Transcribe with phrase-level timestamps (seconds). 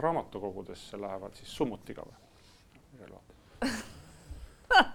[0.00, 3.70] raamatukogudesse lähevad siis summutiga või?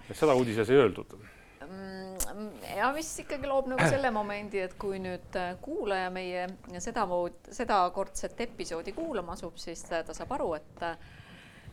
[0.09, 2.47] et seda uudises ei öeldud mm,
[2.77, 6.47] ja mis ikkagi loob nagu selle momendi, et kui nüüd äh, kuulaja meie
[6.83, 10.89] sedamoodi, sedakordset episoodi kuulama asub, siis ta saab aru, et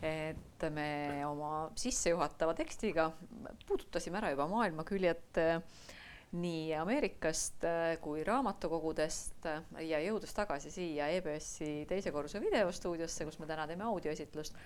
[0.03, 3.05] et me oma sissejuhatava tekstiga
[3.67, 5.61] puudutasime ära juba maailmaküljed äh,
[6.33, 9.45] nii Ameerikast äh, kui raamatukogudest
[9.85, 14.57] ja jõudes tagasi siia EBS-i teise korruse videostuudiosse, kus me täna teeme audioesitlust,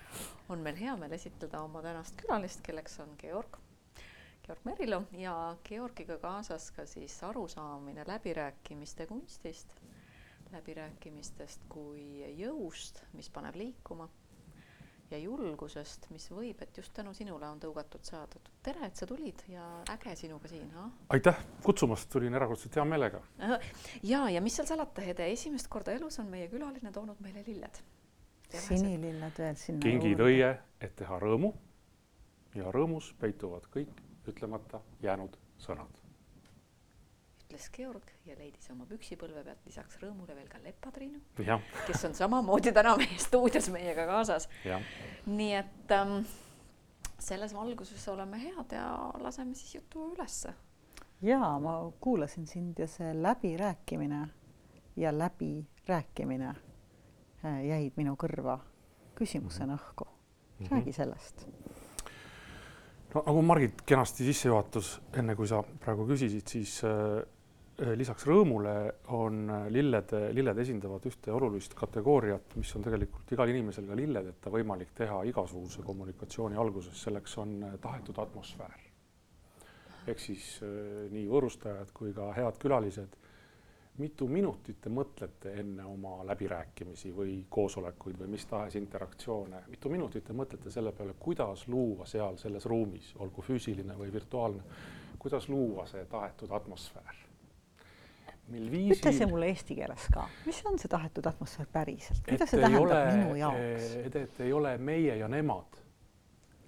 [0.48, 3.58] on meil hea meel esitleda oma tänast külalist, kelleks on Georg,
[4.46, 5.34] Georg Merilo ja
[5.68, 9.74] Georgiga kaasas ka siis arusaamine läbirääkimiste kunstist,
[10.52, 14.08] läbirääkimistest kui jõust, mis paneb liikuma
[15.10, 18.50] ja julgusest, mis võib, et just tänu sinule on tõugatud saadud.
[18.62, 20.88] tere, et sa tulid ja äge sinuga siin ha?.
[21.14, 23.22] aitäh kutsumast, tulin erakordselt hea meelega.
[24.02, 27.80] ja, ja mis seal salata, Hede, esimest korda elus on meie külaline toonud meile lilled.
[28.48, 29.80] sinililled veel sinna.
[29.84, 31.54] kingid õie, et teha rõõmu
[32.54, 36.07] ja rõõmus peituvad kõik ütlemata jäänud sõnad
[37.48, 41.20] ütles Georg ja leidis oma püksipõlve pealt lisaks rõõmule veel ka lepatriinu,
[41.86, 44.48] kes on samamoodi täna meie stuudios meiega kaasas.
[45.26, 46.20] nii et ähm,
[47.18, 48.88] selles valguses oleme head ja
[49.20, 50.52] laseme siis jutu ülesse.
[51.22, 54.28] ja ma kuulasin sind ja see läbirääkimine
[54.96, 56.48] ja läbirääkimine
[57.44, 58.58] äh, jäid minu kõrva
[59.14, 59.80] küsimusena mhm.
[59.82, 60.08] õhku.
[60.70, 61.46] räägi sellest
[63.14, 67.37] no nagu Margit kenasti sisse juhatus, enne kui sa praegu küsisid, siis Äh,
[67.78, 68.74] lisaks rõõmule
[69.14, 74.50] on äh, lilled, lilled esindavad ühte olulist kategooriat, mis on tegelikult igal inimesel ka lilledeta
[74.50, 78.84] võimalik teha igasuguse kommunikatsiooni alguses, selleks on äh, tahetud atmosfäär.
[80.08, 80.44] ehk siis
[81.12, 83.16] nii võõrustajad kui ka head külalised,
[84.00, 90.24] mitu minutit te mõtlete enne oma läbirääkimisi või koosolekuid või mis tahes interaktsioone, mitu minutit
[90.24, 94.64] te mõtlete selle peale, kuidas luua seal selles ruumis, olgu füüsiline või virtuaalne,
[95.18, 97.27] kuidas luua see tahetud atmosfäär
[98.48, 98.96] mil viisil.
[98.96, 102.86] ütle see mulle eesti keeles ka, mis on see tahetud atmosfäär päriselt, mida see tähendab
[102.86, 103.88] ole, minu jaoks?
[104.04, 105.80] et, et ei ole meie ja nemad,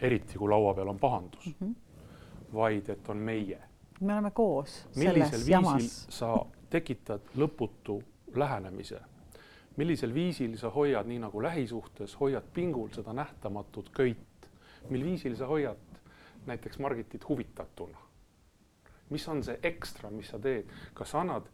[0.01, 2.55] eriti kui laua peal on pahandus mm, -hmm.
[2.55, 3.61] vaid et on meie.
[4.01, 4.87] me oleme koos.
[4.97, 6.07] millisel viisil jamas.
[6.09, 6.35] sa
[6.71, 8.03] tekitad lõputu
[8.35, 9.01] lähenemise,
[9.77, 14.51] millisel viisil sa hoiad, nii nagu lähisuhtes, hoiad pingul seda nähtamatut köit,
[14.91, 15.77] mil viisil sa hoiad
[16.47, 17.99] näiteks Margitit huvitatuna
[19.11, 21.49] mis on see ekstra, mis sa teed, kas annad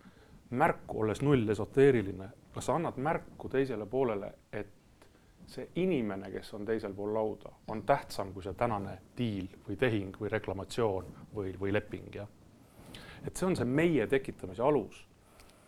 [0.50, 4.72] märku, olles null esoteeriline, kas sa annad märku teisele poolele, et
[5.46, 10.16] see inimene, kes on teisel pool lauda, on tähtsam kui see tänane diil või tehing
[10.20, 12.28] või reklamatsioon või, või leping, jah.
[13.26, 15.04] et see on see meie tekitamise alus.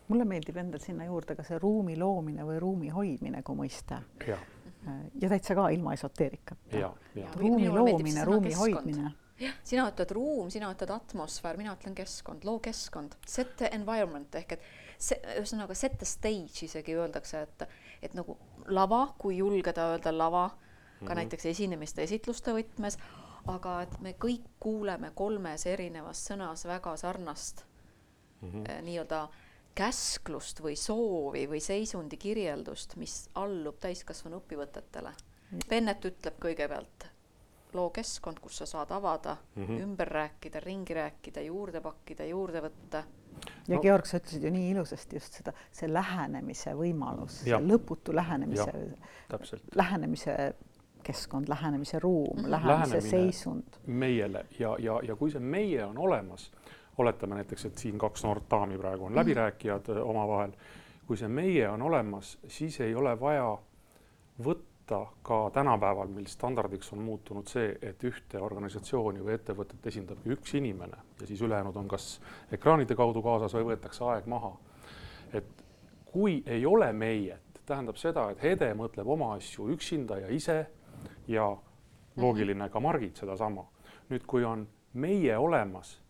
[0.08, 4.02] mulle meeldib endal sinna juurde ka see ruumi loomine või ruumi hoidmine kui mõiste.
[4.26, 6.92] ja täitsa ka ilma esoteerikata.
[7.36, 9.12] ruumi loomine, ruumi hoidmine
[9.64, 14.56] sina ütled ruum, sina ütled atmosfäär, mina ütlen keskkond, loo keskkond, set the environment ehk
[14.56, 14.66] et
[14.98, 17.68] see, ühesõnaga set the stage isegi öeldakse, et,
[18.02, 21.14] et nagu lava, kui julgeda öelda lava, ka mm -hmm.
[21.22, 22.98] näiteks esinemiste, esitluste võtmes,
[23.46, 27.64] aga et me kõik kuuleme kolmes erinevas sõnas väga sarnast
[28.40, 28.70] mm -hmm.
[28.70, 29.28] eh, nii-öelda
[29.74, 35.12] käsklust või soovi või seisundi kirjeldust, mis allub täiskasvanu õpivõtetele.
[35.68, 37.06] Bennet ütleb kõigepealt
[37.74, 39.82] loo keskkond, kus sa saad avada mm, -hmm.
[39.82, 43.02] ümber rääkida, ringi rääkida, juurde pakkida, juurde võtta.
[43.68, 43.82] ja no.
[43.82, 48.72] Georg, sa ütlesid ju nii ilusasti just seda, see lähenemise võimalus, see lõputu lähenemise,
[49.74, 50.54] lähenemise
[51.02, 52.50] keskkond, lähenemise ruum mm, -hmm.
[52.50, 53.78] lähenemise seisund.
[53.86, 56.52] meiele ja, ja, ja kui see meie on olemas,
[56.98, 60.10] oletame näiteks, et siin kaks noort daami praegu on läbirääkijad mm -hmm.
[60.10, 60.52] omavahel,
[61.06, 63.58] kui see meie on olemas, siis ei ole vaja
[64.44, 70.32] võtta võtta ka tänapäeval, mil standardiks on muutunud see, et ühte organisatsiooni või ettevõtet esindabki
[70.32, 72.20] üks inimene ja siis ülejäänud on kas
[72.52, 74.56] ekraanide kaudu kaasas või võetakse aeg maha.
[75.32, 75.64] et
[76.06, 80.66] kui ei ole meiet, tähendab seda, et Hede mõtleb oma asju üksinda ja ise
[81.28, 81.56] ja
[82.16, 83.66] loogiline ka Margit sedasama.
[84.10, 86.00] nüüd, kui on meie olemas,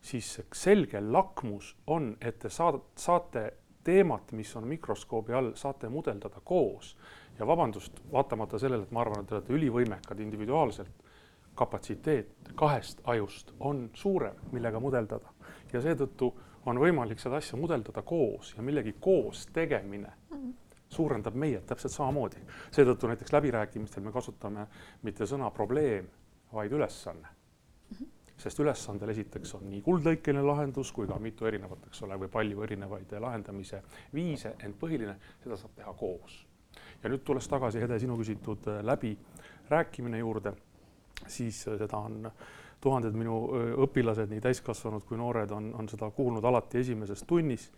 [0.00, 3.52] siis selge lakmus on, et te saad, saate
[3.84, 6.96] teemat, mis on mikroskoobi all, saate mudeldada koos
[7.38, 11.10] ja vabandust, vaatamata sellele, et ma arvan, et te olete ülivõimekad individuaalselt,
[11.54, 15.34] kapatsiteet kahest ajust on suurem, millega mudeldada
[15.72, 16.32] ja seetõttu
[16.66, 20.12] on võimalik seda asja mudeldada koos ja millegi koos tegemine
[20.92, 22.40] suurendab meie täpselt samamoodi.
[22.70, 24.66] seetõttu näiteks läbirääkimistel me kasutame
[25.02, 26.08] mitte sõna probleem,
[26.52, 27.28] vaid ülesanne.
[28.42, 32.64] Sest ülesandel esiteks on nii kuldlõikeline lahendus kui ka mitu erinevat, eks ole, või palju
[32.66, 33.82] erinevaid lahendamise
[34.14, 36.42] viise, ent põhiline, seda saab teha koos
[37.02, 40.54] ja nüüd tulles tagasi, Hede, sinu küsitud äh, läbirääkimine juurde,
[41.26, 42.30] siis äh, seda on
[42.82, 43.36] tuhanded minu
[43.84, 47.70] õpilased, nii täiskasvanud kui noored, on, on seda kuulnud alati esimeses tunnis.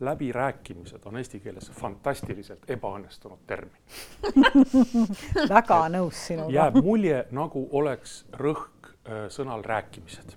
[0.00, 3.82] läbirääkimised on eesti keeles fantastiliselt ebaõnnestunud termin
[5.56, 6.50] väga nõus sinuga.
[6.54, 8.81] jääb mulje, nagu oleks rõhk
[9.34, 10.34] sõnal rääkimised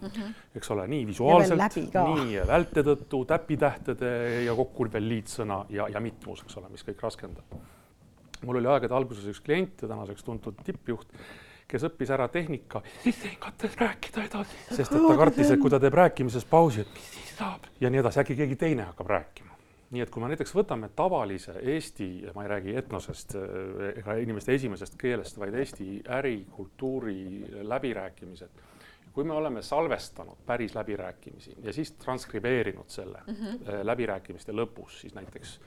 [0.00, 0.34] mm, -hmm.
[0.56, 4.10] eks ole, nii visuaalselt, nii välte tõttu, täpitähtede
[4.44, 7.56] ja kokku veel liitsõna ja, ja mitmus, eks ole, mis kõik raskendab.
[8.44, 11.08] mul oli aegade alguses üks klient ja tänaseks tuntud tippjuht
[11.68, 15.72] kes õppis ära tehnika, siis ei katses rääkida edasi, sest et ta kartis, et kui
[15.72, 19.10] ta teeb rääkimises pausi, et mis siis saab ja nii edasi, äkki keegi teine hakkab
[19.10, 19.53] rääkima.
[19.90, 23.36] Nii et kui me näiteks võtame tavalise Eesti, ma ei räägi etnosest
[23.94, 27.18] ega inimeste esimesest keelest, vaid Eesti ärikultuuri
[27.62, 28.62] läbirääkimised
[29.14, 33.58] kui me oleme salvestanud päris läbirääkimisi ja siis transkribeerinud selle mm -hmm.
[33.82, 35.60] läbirääkimiste lõpus, siis näiteks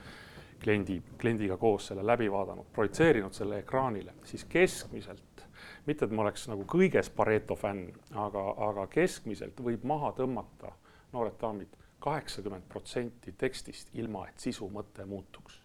[0.64, 5.48] kliendi, kliendiga koos selle läbi vaadanud, projitseerinud selle ekraanile, siis keskmiselt
[5.86, 10.72] mitte, et ma oleks nagu kõiges Pareto fänn, aga, aga keskmiselt võib maha tõmmata,
[11.14, 15.62] noored daamid, kaheksakümmend protsenti tekstist, ilma et sisu mõte muutuks.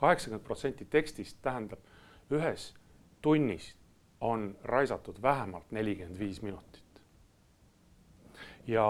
[0.00, 1.80] kaheksakümmend protsenti tekstist tähendab,
[2.32, 2.72] ühes
[3.22, 3.74] tunnis
[4.20, 7.02] on raisatud vähemalt nelikümmend viis minutit.
[8.66, 8.86] ja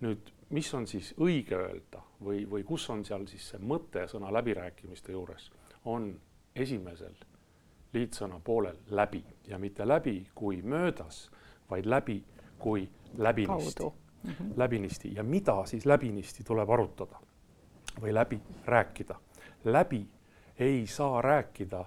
[0.00, 4.32] nüüd, mis on siis õige öelda või, või kus on seal siis see mõte sõna
[4.32, 5.50] läbirääkimiste juures,
[5.84, 6.14] on
[6.56, 7.18] esimesel
[7.94, 11.28] liitsõna poolel läbi ja mitte läbi kui möödas,
[11.70, 12.22] vaid läbi
[12.58, 12.88] kui
[13.18, 13.92] läbinisti.
[14.24, 14.52] Mm -hmm.
[14.56, 17.18] läbinisti ja mida siis läbinisti tuleb arutada
[18.00, 19.14] või läbi rääkida.
[19.64, 20.06] läbi
[20.58, 21.84] ei saa rääkida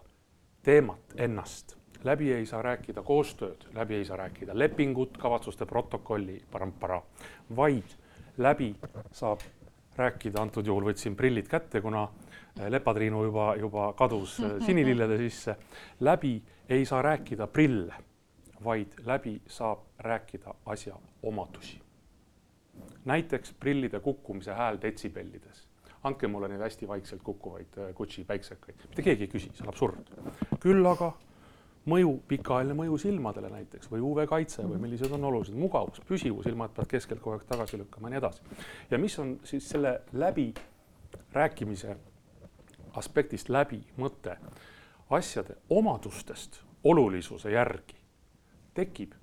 [0.63, 7.01] teemat ennast, läbi ei saa rääkida koostööd, läbi ei saa rääkida lepingut, kavatsuste protokolli, parampara,
[7.55, 7.97] vaid
[8.37, 8.75] läbi
[9.11, 9.39] saab
[9.95, 12.09] rääkida, antud juhul võtsin prillid kätte, kuna
[12.59, 15.55] Äh, lepatriinu juba, juba kadus äh, sinilillede sisse.
[15.99, 17.93] läbi ei saa rääkida prille,
[18.63, 21.81] vaid läbi saab rääkida asja omadusi.
[23.07, 25.65] Näiteks prillide kukkumise hääl detsibellides.
[26.03, 29.71] andke mulle neid hästi vaikselt kukkuvaid äh, Gucci päiksekaid, mitte keegi ei küsi, see on
[29.73, 30.11] absurd.
[30.63, 31.11] küll aga
[31.87, 36.75] mõju, pikaajaline mõju silmadele näiteks või UV-kaitse või millised on olulised, mugavus, püsivus, ilma et
[36.77, 38.41] pead keskelt kogu aeg tagasi lükkama ja nii edasi.
[38.91, 40.51] ja mis on siis selle läbi
[41.33, 41.97] rääkimise
[42.99, 44.37] aspektist läbi mõte
[45.09, 47.95] asjade omadustest olulisuse järgi
[48.77, 49.16] tekib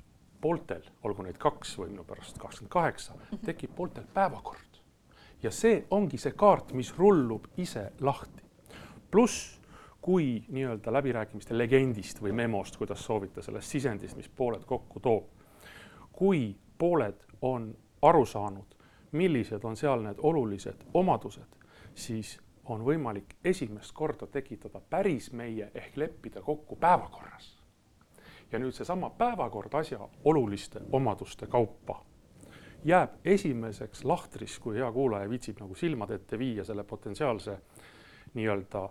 [0.44, 3.14] pooltel, olgu neid kaks või minu pärast kakskümmend kaheksa,
[3.46, 4.80] tekib pooltel päevakord.
[5.42, 8.42] ja see ongi see kaart, mis rullub ise lahti.
[9.10, 9.60] pluss,
[10.04, 15.30] kui nii-öelda läbirääkimiste legendist või memost, kuidas soovite, sellest sisendist, mis pooled kokku toob,
[16.12, 17.70] kui pooled on
[18.02, 18.76] aru saanud,
[19.12, 21.56] millised on seal need olulised omadused,
[21.94, 27.63] siis on võimalik esimest korda tekitada päris meie ehk leppida kokku päevakorras.
[28.54, 32.04] Ja nüüd seesama päevakord asja oluliste omaduste kaupa.
[32.84, 37.56] Jääb esimeseks lahtris, kui hea kuulaja viitsib nagu silmad ette viia selle potentsiaalse
[38.34, 38.82] nii-öelda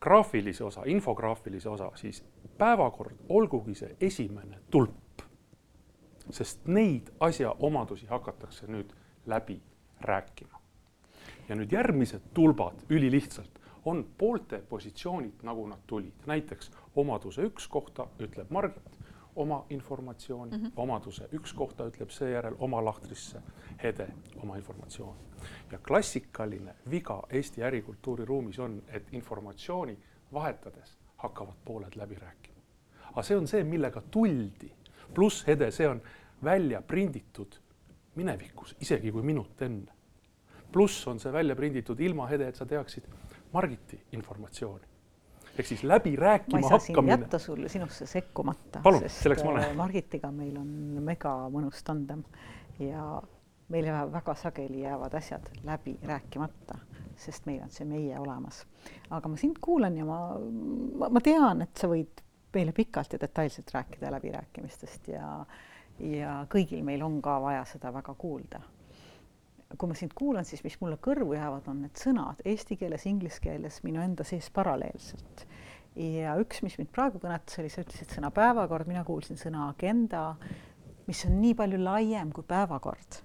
[0.00, 2.24] graafilise osa, infograafilise osa, siis
[2.58, 5.22] päevakord olgugi see esimene tulp.
[6.30, 8.90] sest neid asja omadusi hakatakse nüüd
[9.26, 9.60] läbi
[10.00, 10.60] rääkima.
[11.48, 18.08] Ja nüüd järgmised tulbad ülilihtsalt on poolte positsioonid, nagu nad tulid, näiteks omaduse üks kohta
[18.18, 18.95] ütleb Margit
[19.36, 20.72] oma informatsiooni mm, -hmm.
[20.76, 23.42] omaduse üks kohta ütleb seejärel oma lahtrisse
[23.82, 24.08] Hede
[24.42, 25.20] oma informatsiooni.
[25.72, 29.98] ja klassikaline viga Eesti ärikultuuri ruumis on, et informatsiooni
[30.32, 32.60] vahetades hakkavad pooled läbi rääkima.
[33.10, 34.72] aga see on see, millega tuldi,
[35.14, 36.02] pluss Hede, see on
[36.44, 37.54] välja prinditud
[38.14, 39.96] minevikus, isegi kui minut enne
[40.72, 43.06] pluss on see välja prinditud ilma, Hede, et sa teaksid
[43.52, 44.95] Margiti informatsiooni.
[45.58, 46.60] Ehk siis läbi rääkima hakkamine.
[46.60, 48.80] ma ei saa siin jätta sulle sinusse sekkumata.
[49.00, 49.64] sest selleks ma olen.
[49.64, 50.68] Äh, Margitiga meil on
[51.04, 52.24] mega mõnus tandem
[52.78, 53.22] ja
[53.68, 56.78] meil väga sageli jäävad asjad läbi rääkimata,
[57.16, 58.66] sest meil on see meie olemas.
[59.10, 60.20] aga ma sind kuulan ja ma,
[60.98, 62.22] ma, ma tean, et sa võid
[62.54, 65.30] meile pikalt ja detailselt rääkida läbirääkimistest ja
[65.96, 68.60] ja kõigil meil on ka vaja seda väga kuulda
[69.74, 73.42] kui ma sind kuulan, siis mis mulle kõrvu jäävad, on need sõnad eesti keeles, inglise
[73.42, 75.46] keeles minu enda sees paralleelselt.
[75.96, 80.36] ja üks, mis mind praegu kõnetas, oli, sa ütlesid sõna päevakord, mina kuulsin sõna agenda,
[81.08, 83.22] mis on nii palju laiem kui päevakord.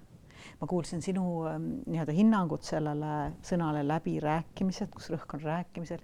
[0.62, 6.02] Ma kuulsin sinu ähm, nii-öelda hinnangut sellele sõnale läbirääkimised, kus rõhk on rääkimisel.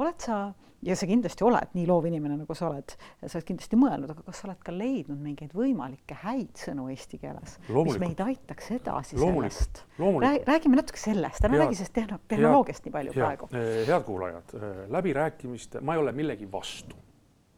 [0.00, 0.38] oled sa,
[0.82, 4.24] ja sa kindlasti oled nii loov inimene, nagu sa oled, sa oled kindlasti mõelnud, aga
[4.24, 9.18] kas sa oled ka leidnud mingeid võimalikke häid sõnu eesti keeles, mis meid aitaks edasi
[9.20, 9.82] sellest?
[9.98, 13.50] räägime natuke sellest, ära räägi sellest tehno-, tehnoloogiast nii palju hea, praegu.
[13.52, 16.96] Eh, head kuulajad, eh, läbirääkimiste, ma ei ole millegi vastu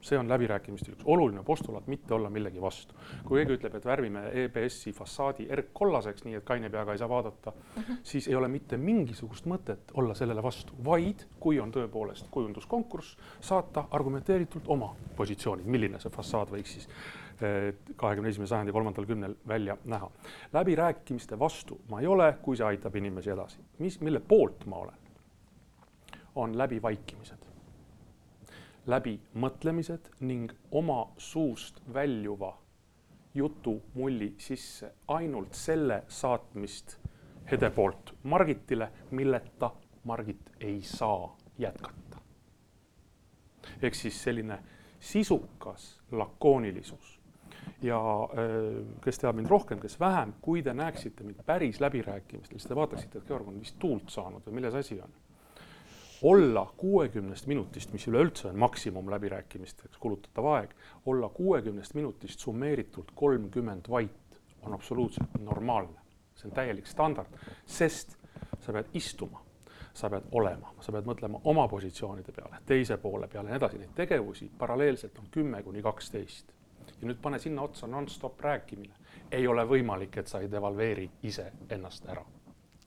[0.00, 2.95] see on läbirääkimistel üks oluline postulaat, mitte olla millegi vastu.
[3.25, 7.52] kui keegi ütleb, et värvime EBS-i fassaadi erkkollaseks, nii et kaine peaga ei saa vaadata
[7.52, 7.97] uh, -huh.
[8.02, 13.85] siis ei ole mitte mingisugust mõtet olla sellele vastu, vaid kui on tõepoolest kujunduskonkurss, saata
[13.90, 16.88] argumenteeritult oma positsioonid, milline see fassaad võiks siis
[17.42, 20.11] eh, kahekümne esimese sajandi kolmandal kümnel välja näha.
[20.52, 23.61] läbirääkimiste vastu ma ei ole, kui see aitab inimesi edasi.
[23.78, 24.99] mis, mille poolt ma olen,
[26.35, 27.39] on läbivaikimised
[28.87, 32.54] läbimõtlemised ning oma suust väljuva
[33.34, 36.99] jutumulli sisse ainult selle saatmist
[37.50, 39.72] Hede poolt Margitile, milleta
[40.04, 42.18] Margit ei saa jätkata.
[43.82, 44.58] ehk siis selline
[45.00, 47.20] sisukas lakoonilisus
[47.82, 52.68] ja äh, kes teab mind rohkem, kes vähem, kui te näeksite mind päris läbirääkimistel, siis
[52.68, 55.12] te vaataksite, et Georg on vist tuult saanud või milles asi on
[56.22, 60.70] olla kuuekümnest minutist, mis üleüldse on maksimum läbirääkimisteks kulutatav aeg,
[61.06, 66.00] olla kuuekümnest minutist summeeritult kolmkümmend vait on absoluutselt normaalne.
[66.34, 67.28] see on täielik standard,
[67.66, 68.16] sest
[68.60, 69.42] sa pead istuma,
[69.94, 73.78] sa pead olema, sa pead mõtlema oma positsioonide peale, teise poole peale ja nii edasi,
[73.78, 76.52] neid tegevusi paralleelselt on kümme kuni kaksteist.
[77.00, 78.94] ja nüüd pane sinna otsa nonstop rääkimine,
[79.32, 82.24] ei ole võimalik, et sa ei devalveeri iseennast ära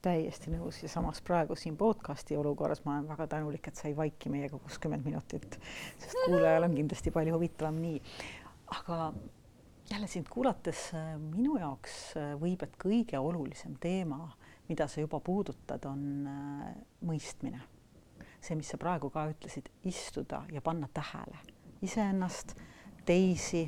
[0.04, 4.32] täiesti nõus ja samas praegu siin podcast'i olukorras ma olen väga tänulik, et sai vaiki
[4.32, 5.58] meiega kuuskümmend minutit,
[5.98, 8.02] sest kuulajal on kindlasti palju huvitavam nii.
[8.80, 9.12] aga
[9.90, 14.32] jälle sind kuulates äh, minu jaoks äh, võib, et kõige olulisem teema,
[14.68, 16.68] mida sa juba puudutad, on äh,
[17.04, 17.60] mõistmine.
[18.44, 21.38] see, mis sa praegu ka ütlesid, istuda ja panna tähele
[21.84, 22.54] iseennast,
[23.04, 23.64] teisi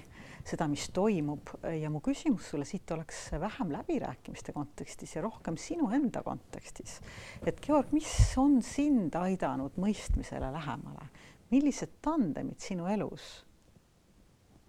[0.46, 1.50] seda, mis toimub
[1.80, 7.00] ja mu küsimus sulle siit oleks vähem läbirääkimiste kontekstis ja rohkem sinu enda kontekstis.
[7.46, 11.08] et Georg, mis on sind aidanud mõistmisele lähemale,
[11.50, 13.26] millised tandemid sinu elus,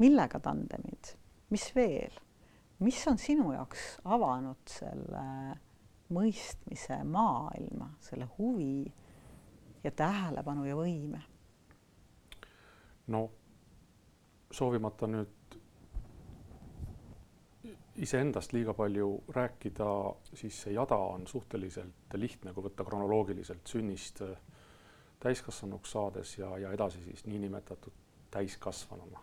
[0.01, 1.13] millega tandemid,
[1.53, 2.17] mis veel,
[2.79, 5.25] mis on sinu jaoks avanud selle
[6.13, 8.85] mõistmise maailma, selle huvi
[9.83, 11.21] ja tähelepanu ja võime?
[13.07, 13.27] no
[14.51, 15.36] soovimata nüüd
[17.97, 19.87] iseendast liiga palju rääkida,
[20.33, 24.37] siis see jada on suhteliselt lihtne, kui võtta kronoloogiliselt sünnist äh,
[25.19, 27.93] täiskasvanuks saades ja, ja edasi siis niinimetatud
[28.31, 29.19] täiskasvanuna,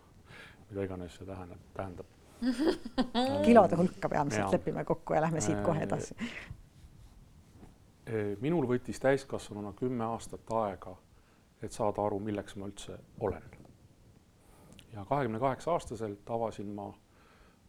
[0.70, 2.06] mida iganes see tähendab, tähendab
[3.46, 6.16] kilode hulka peamiselt lepime kokku ja lähme siit kohe äh, edasi.
[8.08, 10.96] Äh, minul võttis täiskasvanuna kümme aastat aega,
[11.62, 13.42] et saada aru, milleks ma üldse olen.
[14.92, 16.90] ja kahekümne kaheksa aastaselt avasin ma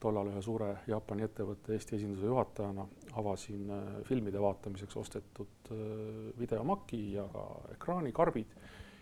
[0.05, 2.85] tollal ühe suure Jaapani ettevõtte Eesti esinduse juhatajana
[3.17, 5.79] avasin äh, filmide vaatamiseks ostetud äh,
[6.39, 8.53] videomaki ja ka ekraanikarbid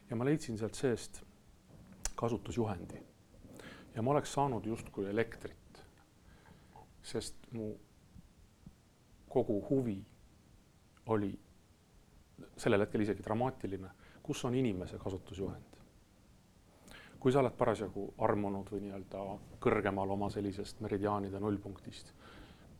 [0.09, 1.23] ja ma leidsin sealt seest
[2.15, 3.01] kasutusjuhendi.
[3.95, 5.81] ja ma oleks saanud justkui elektrit,
[7.03, 7.73] sest mu
[9.29, 9.99] kogu huvi
[11.13, 11.33] oli
[12.57, 13.89] sellel hetkel isegi dramaatiline,
[14.23, 15.72] kus on inimese kasutusjuhend
[17.23, 19.23] kui sa oled parasjagu armunud või nii-öelda
[19.63, 22.09] kõrgemal oma sellisest meridiaanide nullpunktist,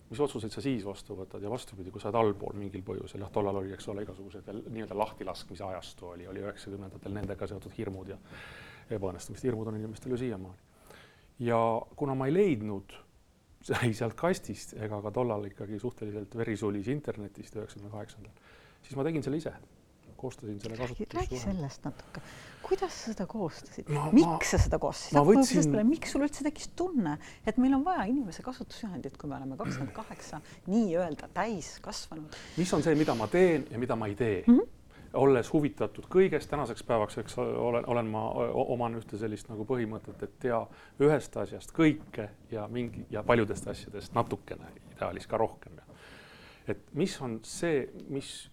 [0.09, 1.39] mis otsuseid sa siis vastu võtad?
[1.43, 4.97] Ja vastupidi, kui sa oled allpool mingil põhjusel, jah, tollal oli, eks ole, igasugused nii-öelda
[4.99, 8.19] lahtilaskmise ajastu oli, oli üheksakümnendatel nendega seotud hirmud ja
[8.91, 10.59] ebaõnnestumiste hirmud on inimestel ju siiamaani.
[11.39, 11.59] ja
[11.95, 12.97] kuna ma ei leidnud
[13.87, 18.35] ei sealt kastist ega ka tollal ikkagi suhteliselt verisulis internetist üheksakümne kaheksandal,
[18.83, 19.55] siis ma tegin selle ise
[20.23, 21.19] koostasin selle kasutusjuhendi.
[21.19, 22.23] räägi sellest natuke,
[22.63, 25.79] kuidas sa seda koostasid, miks sa seda koostasid, võtsin...
[25.87, 29.95] miks sul üldse tekkis tunne, et meil on vaja inimese kasutusjuhendit, kui me oleme kakskümmend
[29.95, 32.39] kaheksa nii-öelda täiskasvanud.
[32.57, 34.55] mis on see, mida ma teen ja mida ma ei tee mm?
[34.59, 34.79] -hmm
[35.13, 38.23] olles huvitatud kõigest tänaseks päevaks, eks olen, olen ma,
[38.73, 40.59] oman ühte sellist nagu põhimõtet, et tea
[41.05, 45.77] ühest asjast kõike ja mingi ja paljudest asjadest natukene, ideaalis ka rohkem.
[46.67, 48.49] et mis on see, mis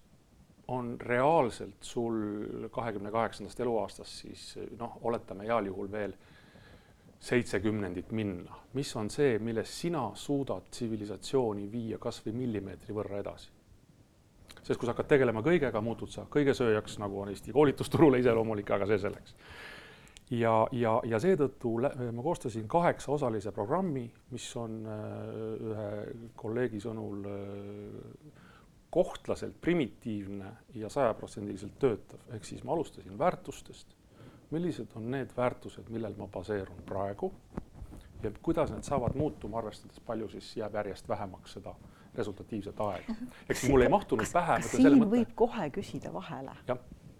[0.71, 4.45] on reaalselt sul kahekümne kaheksandast eluaastast siis
[4.79, 6.15] noh, oletame heal juhul veel
[7.21, 13.51] seitse kümnendit minna, mis on see, milles sina suudad tsivilisatsiooni viia kasvõi millimeetri võrra edasi?
[14.61, 18.87] sest kui sa hakkad tegelema kõigega, muutud sa kõigesööjaks, nagu on Eesti koolitusturule iseloomulik, aga
[18.87, 19.35] see selleks.
[20.37, 25.89] ja, ja, ja seetõttu ma koostasin kaheksaosalise programmi, mis on ühe
[26.39, 27.27] kolleegi sõnul
[28.91, 33.97] kohtlaselt primitiivne ja sajaprotsendiliselt töötav, ehk siis ma alustasin väärtustest.
[34.51, 37.33] millised on need väärtused, millel ma baseerun praegu
[38.23, 41.75] ja kuidas need saavad muutuma, arvestades palju siis jääb järjest vähemaks seda
[42.15, 43.15] resultatiivset aega.
[43.49, 44.63] ehk siis mul ei mahtunud pähe.
[44.67, 45.11] siin mõtte...
[45.15, 46.55] võib kohe küsida vahele.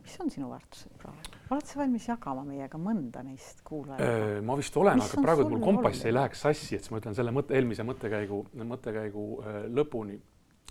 [0.03, 1.39] mis on sinu väärtused praegu?
[1.51, 4.43] oled sa valmis jagama meiega mõnda neist kuulajaga?
[4.47, 7.35] ma vist olen, aga praegu mul kompass ei läheks sassi, et siis ma ütlen selle
[7.35, 9.27] mõtte, eelmise mõttekäigu, mõttekäigu
[9.71, 10.19] lõpuni,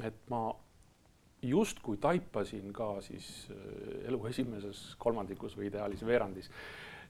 [0.03, 0.50] et ma
[1.41, 3.48] justkui taipasin ka siis
[4.08, 6.50] elu esimeses kolmandikus või ideaalis veerandis,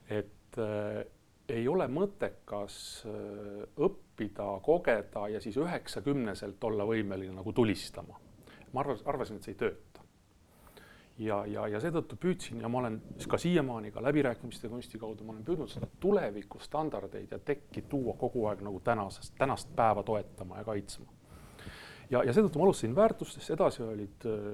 [0.09, 1.05] et äh,
[1.49, 2.77] ei ole mõttekas
[3.09, 8.19] äh, õppida, kogeda ja siis üheksakümneselt olla võimeline nagu tulistama.
[8.73, 10.03] ma arvasin, arvasin, et see ei tööta.
[11.17, 15.33] ja, ja, ja seetõttu püüdsin ja ma olen ka siiamaani ka läbirääkimiste kunsti kaudu, ma
[15.33, 20.63] olen püüdnud seda tulevikustandardeid ja tekki tuua kogu aeg nagu tänasest, tänast päeva toetama ja
[20.63, 21.18] kaitsma
[22.09, 24.47] ja, ja seetõttu ma alustasin väärtustest, edasi olid äh,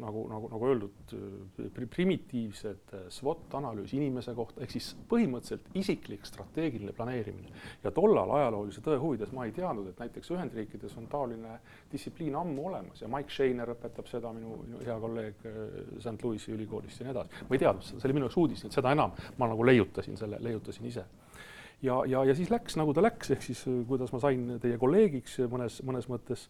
[0.00, 6.26] nagu, nagu, nagu öeldud äh, primitiivsed äh, SWOT analüüs inimese kohta, ehk siis põhimõtteliselt isiklik
[6.28, 7.52] strateegiline planeerimine.
[7.84, 11.58] ja tollal ajaloolise tõe huvides ma ei teadnud, et näiteks Ühendriikides on taoline
[11.92, 15.48] distsipliin ammu olemas ja Mike Shainer õpetab seda, minu, minu hea kolleeg
[15.98, 17.44] St Louis'i ülikoolist ja nii edasi.
[17.48, 20.16] ma ei teadnud seda, see oli minu jaoks uudis, et seda enam ma nagu leiutasin
[20.20, 21.04] selle, leiutasin ise
[21.82, 24.78] ja, ja, ja siis läks nagu ta läks, ehk siis äh, kuidas ma sain teie
[24.80, 26.46] kolleegiks mõnes, mõnes mõttes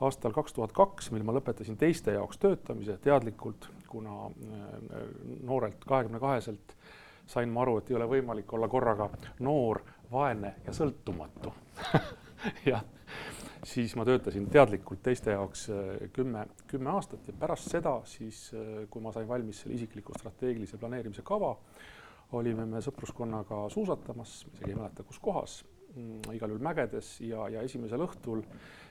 [0.00, 5.02] aastal kaks tuhat kaks, mil ma lõpetasin teiste jaoks töötamise teadlikult, kuna äh,
[5.44, 6.76] noorelt, kahekümne kaheselt
[7.30, 9.10] sain ma aru, et ei ole võimalik olla korraga
[9.44, 11.52] noor, vaene ja sõltumatu.
[12.70, 12.82] Jah,
[13.68, 18.48] siis ma töötasin teadlikult teiste jaoks äh, kümme, kümme aastat ja pärast seda siis,
[18.90, 21.54] kui ma sain valmis selle isikliku strateegilise planeerimise kava,
[22.38, 25.60] olime me sõpruskonnaga suusatamas, isegi ei mäleta, kus kohas,
[25.94, 28.44] mm, igal juhul mägedes ja, ja esimesel õhtul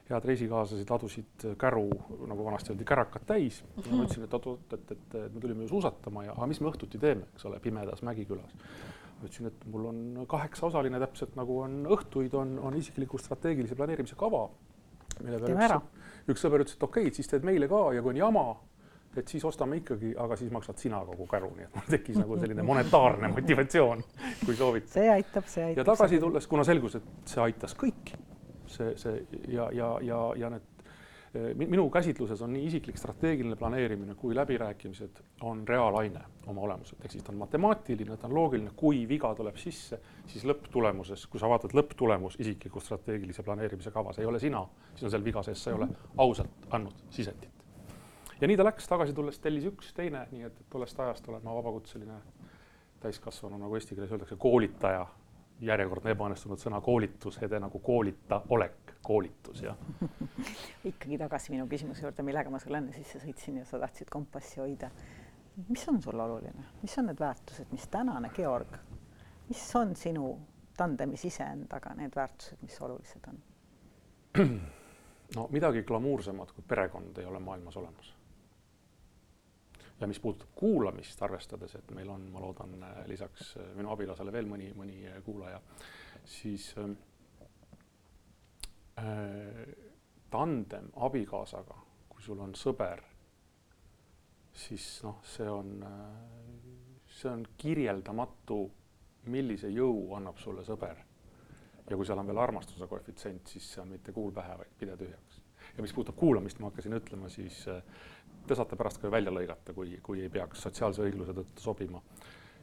[0.10, 1.88] head reisikaaslased adusid käru,
[2.30, 3.62] nagu vanasti öeldi, kärakad täis.
[3.78, 6.62] ja ma ütlesin, et oot-oot, et, et, et me tulime ju suusatama ja aga mis
[6.64, 8.56] me õhtuti teeme, eks ole, pimedas Mägikülas.
[9.20, 14.18] ma ütlesin, et mul on kaheksaosaline täpselt nagu on õhtuid, on, on isikliku strateegilise planeerimise
[14.20, 14.48] kava.
[15.22, 18.16] mille peale üks, üks sõber ütles, et okei okay,, siis teed meile ka ja kui
[18.16, 18.46] on jama,
[19.20, 22.40] et siis ostame ikkagi, aga siis maksad sina kogu käru, nii et mul tekkis nagu
[22.40, 24.04] selline monetaarne motivatsioon,
[24.46, 24.90] kui soovid.
[24.94, 25.84] see aitab, see aitab.
[25.84, 28.20] ja tagasi tulles, kuna selgus, et see aitas kõiki,
[28.68, 29.24] see, see
[29.56, 30.88] ja, ja, ja, ja need
[31.34, 37.18] eh, minu käsitluses on nii isiklik strateegiline planeerimine kui läbirääkimised on reaalaine oma olemuselt, ehk
[37.18, 40.02] siis ta on matemaatiline, ta on loogiline, kui viga tuleb sisse,
[40.32, 45.18] siis lõpptulemuses, kui sa vaatad lõpptulemus isikliku strateegilise planeerimise kavas, ei ole sina, siis on
[45.18, 47.59] seal viga sees, sa ei ole ausalt andnud sisendit
[48.42, 51.56] ja nii ta läks, tagasi tulles tellis üks, teine, nii et, tollest ajast olen ma
[51.56, 52.20] vabakutseline
[53.04, 55.08] täiskasvanu, nagu eesti keeles öeldakse, koolitaja.
[55.60, 59.76] järjekordne ebaõnnestunud sõna koolitus, Hede nagu koolita olek, koolitus jah
[60.92, 64.62] ikkagi tagasi minu küsimuse juurde, millega ma sulle enne sisse sõitsin ja sa tahtsid kompassi
[64.62, 64.90] hoida.
[65.68, 68.78] mis on sulle oluline, mis on need väärtused, mis tänane Georg,
[69.50, 70.38] mis on sinu
[70.78, 73.44] tandemis iseendaga need väärtused, mis olulised on?
[75.36, 78.14] no midagi glamuursemat kui perekond ei ole maailmas olemas
[80.00, 84.48] ja mis puudutab kuulamist, arvestades, et meil on, ma loodan, lisaks äh, minu abikaasale veel
[84.48, 85.60] mõni, mõni äh, kuulaja,
[86.26, 86.96] siis ähm,
[89.00, 89.64] äh,
[90.32, 91.78] tandem abikaasaga,
[92.10, 93.04] kui sul on sõber,
[94.54, 96.40] siis noh, see on äh,,
[97.20, 98.64] see on kirjeldamatu,
[99.30, 101.06] millise jõu annab sulle sõber.
[101.90, 104.96] ja kui seal on veel armastuse koefitsient, siis see on mitte kuul pähe, vaid pide
[104.98, 105.42] tühjaks.
[105.76, 107.82] ja mis puudutab kuulamist, ma hakkasin ütlema, siis äh,
[108.48, 112.02] te saate pärast ka välja lõigata, kui, kui ei peaks sotsiaalse õigluse tõttu sobima,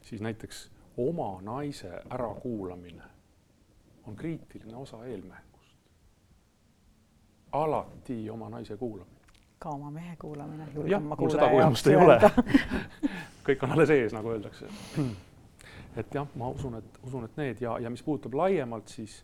[0.01, 3.03] siis näiteks oma naise ärakuulamine
[4.07, 5.75] on kriitiline osa eelmängust.
[7.51, 9.17] alati oma naise kuulamine.
[9.59, 10.67] ka oma mehe kuulamine.
[10.85, 12.19] jah, mul seda kogemust ei ole
[13.47, 14.67] kõik on alles ees, nagu öeldakse.
[15.97, 19.21] et jah, ma usun, et usun, et need ja, ja mis puudutab laiemalt, siis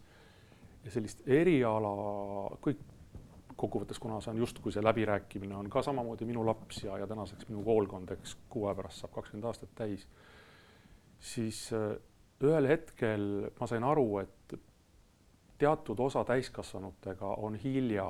[0.92, 1.92] sellist eriala,
[2.63, 2.82] kõik
[3.56, 7.48] kokkuvõttes, kuna see on justkui see läbirääkimine on ka samamoodi minu laps ja, ja tänaseks
[7.50, 10.08] minu koolkond, eks kuu aja pärast saab kakskümmend aastat täis,
[11.20, 11.96] siis äh,
[12.44, 13.26] ühel hetkel
[13.60, 14.60] ma sain aru, et
[15.62, 18.08] teatud osa täiskasvanutega on hilja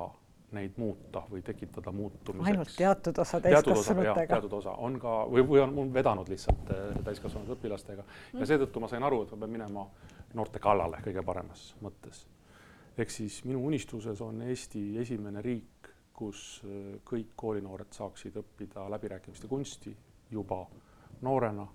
[0.54, 2.50] neid muuta või tekitada muutumiseks.
[2.50, 4.26] ainult teatud osa täiskasvanutega?
[4.36, 8.40] teatud osa on ka või, või on, on vedanud lihtsalt äh, täiskasvanud õpilastega mm.
[8.40, 9.88] ja seetõttu ma sain aru, et ma pean minema
[10.34, 12.24] noorte kallale kõige paremas mõttes
[12.98, 19.50] ehk siis minu unistuses on Eesti esimene riik, kus äh, kõik koolinoored saaksid õppida läbirääkimiste
[19.50, 19.96] kunsti
[20.30, 20.64] juba
[21.22, 21.66] noorena.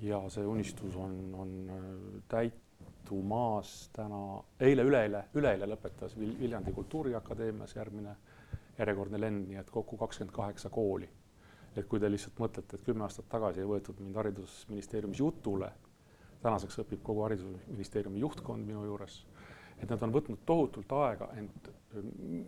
[0.00, 1.84] ja see unistus on, on äh,
[2.28, 8.16] täitumas täna, eile-üleeile, üleeile lõpetas Vil Viljandi Kultuuriakadeemias järgmine
[8.78, 11.08] järjekordne lend, nii et kokku kakskümmend kaheksa kooli.
[11.76, 15.70] et kui te lihtsalt mõtlete, et kümme aastat tagasi ei võetud mind haridusministeeriumis jutule,
[16.40, 19.18] tänaseks õpib kogu haridusministeeriumi juhtkond minu juures,
[19.82, 21.70] et nad on võtnud tohutult aega, ent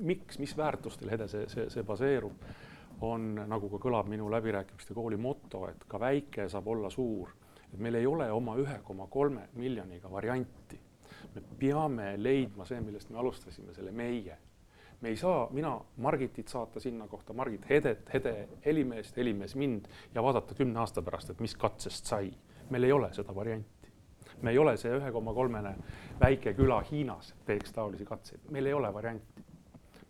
[0.01, 2.49] miks, mis väärtustel Hede see, see, see baseerub,
[3.05, 7.31] on nagu ka kõlab minu läbirääkimiste kooli moto, et ka väike saab olla suur.
[7.73, 10.81] et meil ei ole oma ühe koma kolme miljoniga varianti.
[11.35, 14.38] me peame leidma see, millest me alustasime, selle meie
[15.01, 20.23] me ei saa, mina Margitit saata sinna kohta, Margit Hedet, Hede Helimeest, Helimees mind ja
[20.23, 22.33] vaadata kümne aasta pärast, et mis katsest sai.
[22.71, 23.78] meil ei ole seda varianti.
[24.42, 25.74] Me ei ole see ühe koma kolmene
[26.20, 29.44] väike küla Hiinas teeks taolisi katseid, meil ei ole varianti.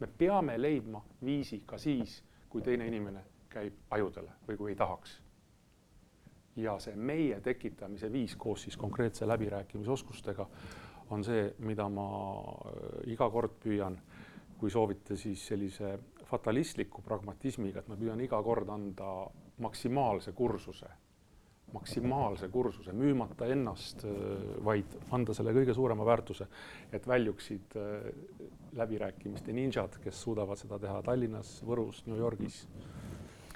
[0.00, 5.22] me peame leidma viisi ka siis, kui teine inimene käib ajudele või kui ei tahaks.
[6.56, 10.46] ja see meie tekitamise viis koos siis konkreetse läbirääkimisoskustega
[11.10, 12.08] on see, mida ma
[12.40, 13.98] äh, iga kord püüan
[14.58, 19.12] kui soovite, siis sellise fatalistliku pragmatismiga, et ma püüan iga kord anda
[19.62, 20.88] maksimaalse kursuse,
[21.72, 24.04] maksimaalse kursuse, müümata ennast,
[24.64, 26.48] vaid anda selle kõige suurema väärtuse,
[26.92, 28.08] et väljuksid äh,
[28.78, 32.62] läbirääkimiste ninjad, kes suudavad seda teha Tallinnas, Võrus, New Yorgis,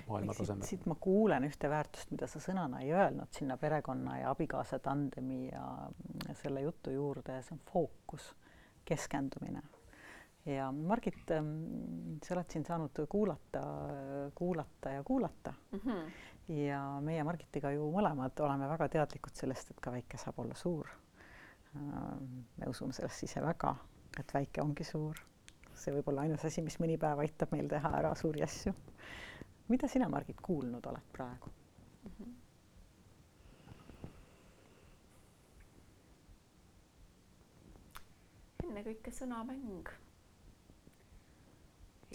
[0.08, 0.68] maailma tasemel.
[0.68, 5.46] siit ma kuulen ühte väärtust, mida sa sõnana ei öelnud sinna perekonna ja abikaasa tandemi
[5.48, 5.66] ja
[6.42, 8.32] selle jutu juurde, see on fookus,
[8.84, 9.62] keskendumine
[10.46, 13.62] ja Margit, ähm, sa oled siin saanud kuulata,
[14.34, 15.78] kuulata ja kuulata mm.
[15.78, 16.10] -hmm.
[16.52, 20.88] Ja meie Margitiga ju mõlemad oleme väga teadlikud sellest, et ka väike saab olla suur.
[21.76, 23.74] Ähm, me usume sellesse ise väga,
[24.20, 25.16] et väike ongi suur.
[25.82, 28.74] see võib olla ainus asi, mis mõni päev aitab meil teha ära suuri asju.
[29.68, 31.50] mida sina, Margit, kuulnud oled praegu
[32.04, 32.10] mm?
[32.18, 32.32] -hmm.
[38.68, 39.88] ennekõike sõnamäng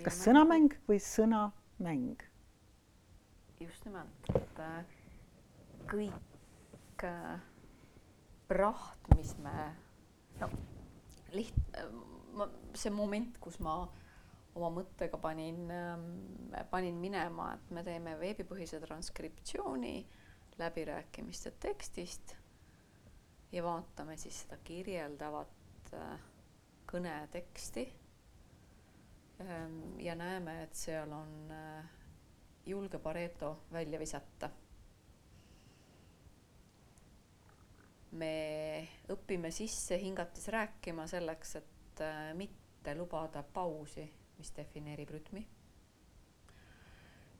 [0.03, 2.26] kas sõnamäng või sõnamäng?
[3.59, 4.81] Just nimelt, et äh,
[5.89, 7.37] kõik äh,
[8.47, 9.55] praht, mis me,
[10.41, 10.49] no
[11.33, 12.45] liht-, äh,
[12.77, 13.79] see moment, kus ma
[14.57, 16.07] oma mõttega panin, ähm,
[16.71, 19.95] panin minema, et me teeme veebipõhise transkriptsiooni
[20.57, 22.33] läbirääkimiste tekstist
[23.53, 25.93] ja vaatame siis seda kirjeldavat
[26.89, 27.85] kõneteksti.
[29.39, 31.96] Ehm, ja näeme, et seal on äh,
[32.67, 34.49] julge Pareto välja visata.
[38.11, 44.05] me õpime sisse hingates rääkima selleks, et äh, mitte lubada pausi,
[44.37, 45.43] mis defineerib rütmi.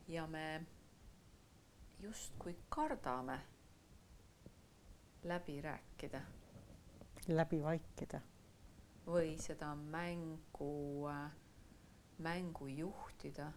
[0.07, 0.65] ja me
[1.99, 3.39] justkui kardame
[5.23, 6.21] läbi rääkida.
[7.27, 8.21] läbi vaikida.
[9.07, 11.31] või seda mängu äh,
[12.17, 13.51] mängu juhtida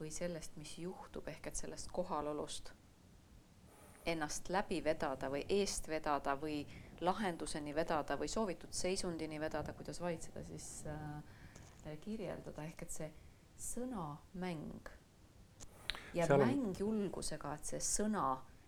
[0.00, 2.72] või sellest, mis juhtub, ehk et sellest kohalolust
[4.08, 6.62] ennast läbi vedada või eest vedada või
[7.00, 13.10] lahenduseni vedada või soovitud seisundini vedada, kuidas vaid seda siis äh, kirjeldada, ehk et see
[13.60, 14.88] sõnamäng
[16.14, 18.24] ja Seal mäng julgusega, et see sõna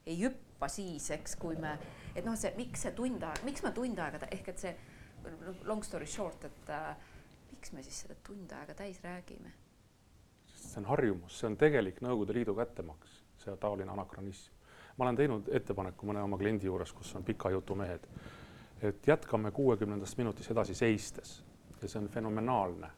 [0.06, 1.76] ei hüppa siis, eks, kui me,
[2.14, 4.74] et noh, see, miks see tund aega, miks me tund aega, ehk et see
[5.68, 6.94] long story short, et äh,
[7.52, 9.54] miks me siis seda tund aega täis räägime?
[10.62, 14.52] See on harjumus, see on tegelik Nõukogude Liidu kättemaks, see taoline anakronism.
[14.96, 18.06] ma olen teinud ettepaneku mõne oma kliendi juures, kus on pika jutu mehed,
[18.82, 21.42] et jätkame kuuekümnendast minutis edasi seistes
[21.82, 22.90] ja see on fenomenaalne,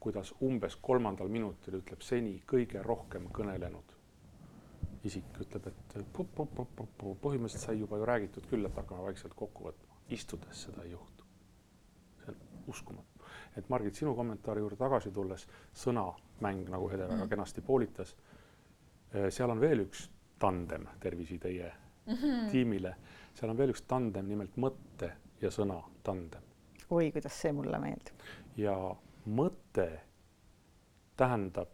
[0.00, 4.00] kuidas umbes kolmandal minutil ütleb seni kõige rohkem kõnelenud
[5.04, 10.66] isik ütleb, et põhimõtteliselt sai juba ju räägitud küll, et hakkame vaikselt kokku võtma, istudes
[10.66, 11.24] seda ei juhtu.
[12.20, 13.09] see on uskumatu
[13.56, 17.30] et Margit, sinu kommentaari juurde tagasi tulles, sõnamäng, nagu Hede väga mm.
[17.32, 18.14] kenasti poolitas,
[19.14, 20.08] eh, seal on veel üks
[20.40, 21.72] tandem, tervisi teie
[22.06, 22.50] mm -hmm.
[22.50, 22.94] tiimile,
[23.34, 26.42] seal on veel üks tandem, nimelt mõtte ja sõna tandem.
[26.90, 28.14] oi, kuidas see mulle meeldib.
[28.56, 28.76] ja
[29.26, 30.00] mõte
[31.16, 31.68] tähendab,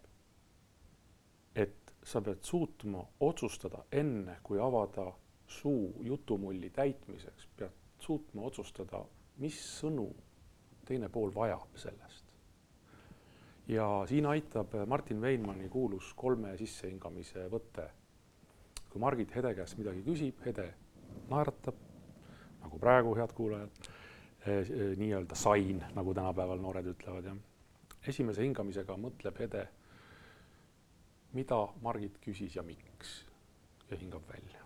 [1.54, 5.12] et sa pead suutma otsustada enne, kui avada
[5.46, 9.04] suu jutumulli täitmiseks, pead suutma otsustada,
[9.36, 10.08] mis sõnu
[10.86, 12.24] teine pool vajab sellest.
[13.68, 17.88] ja siin aitab Martin Veinmanni kuulus kolme sissehingamise võte.
[18.90, 20.72] kui Margit Hede käest midagi küsib, Hede
[21.30, 21.74] naeratab,
[22.62, 23.88] nagu praegu, head kuulajad
[24.46, 27.36] eh,, nii-öelda sain, nagu tänapäeval noored ütlevad, jah.
[28.06, 29.66] esimese hingamisega mõtleb Hede,
[31.32, 33.18] mida Margit küsis ja miks
[33.90, 34.65] ja hingab välja.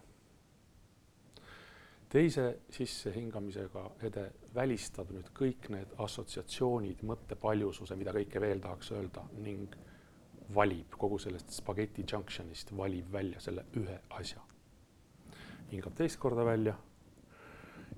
[2.10, 9.76] Teise sissehingamisega Ede välistab nüüd kõik need assotsiatsioonid, mõttepaljususe, mida kõike veel tahaks öelda ning
[10.54, 14.42] valib kogu sellest spaghetti junction'ist, valib välja selle ühe asja.
[15.70, 16.74] hingab teist korda välja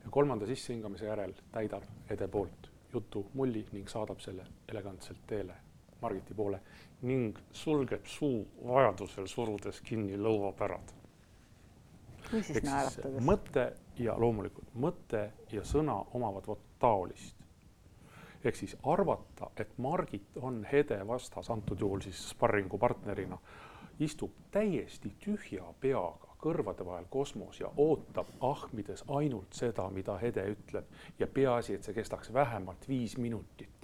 [0.05, 5.55] ja kolmanda sissehingamise järel täidab Ede poolt jutu mulli ning saadab selle elegantselt teele
[6.03, 6.61] Margiti poole
[7.03, 10.92] ning sulgeb suu vajadusel surudes kinni lõuapärad.
[12.33, 13.25] Või siis naeratades.
[13.25, 13.66] mõte
[13.99, 17.37] ja loomulikult mõte ja sõna omavad vot taolist.
[18.45, 23.38] ehk siis arvata, et Margit on Hede vastas, antud juhul siis sparringupartnerina,
[24.01, 30.85] istub täiesti tühja peaga kõrvade vahel kosmos ja ootab ahmides ainult seda, mida Hede ütleb
[31.18, 33.82] ja peaasi, et see kestaks vähemalt viis minutit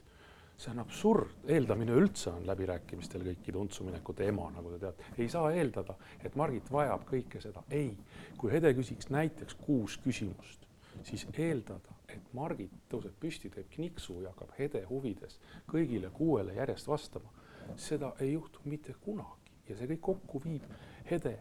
[0.58, 5.04] see on absurd, eeldamine üldse on läbirääkimistel kõikide untsuminekute ema, nagu te teate.
[5.22, 5.94] ei saa eeldada,
[6.24, 7.92] et Margit vajab kõike seda, ei.
[8.38, 10.66] kui Hede küsiks näiteks kuus küsimust,
[11.06, 15.38] siis eeldada, et Margit tõuseb püsti, teeb kniksu ja hakkab Hede huvides
[15.70, 17.30] kõigile kuuele järjest vastama,
[17.76, 19.54] seda ei juhtu mitte kunagi.
[19.68, 20.64] Ja see kõik kokku viib
[21.10, 21.36] Hede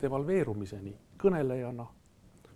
[0.00, 1.86] devalveerumiseni kõnelejana.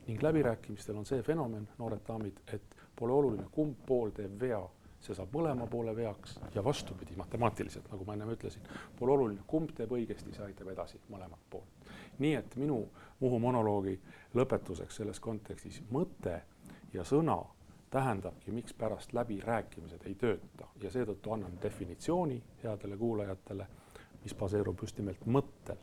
[0.06, 4.62] Ning läbirääkimistel on see fenomen, noored daamid, et pole oluline, kumb pool teeb vea
[5.06, 8.66] see saab mõlema poole veaks ja vastupidi, matemaatiliselt, nagu ma ennem ütlesin,
[8.98, 11.90] pole oluline, kumb teeb õigesti, see aitab edasi mõlemat poolt.
[12.18, 12.80] nii et minu
[13.20, 13.94] Muhu monoloogi
[14.36, 16.42] lõpetuseks selles kontekstis mõte
[16.92, 17.38] ja sõna
[17.90, 23.66] tähendabki, mikspärast läbirääkimised ei tööta ja seetõttu annan definitsiooni headele kuulajatele,
[24.24, 25.78] mis baseerub just nimelt mõttel.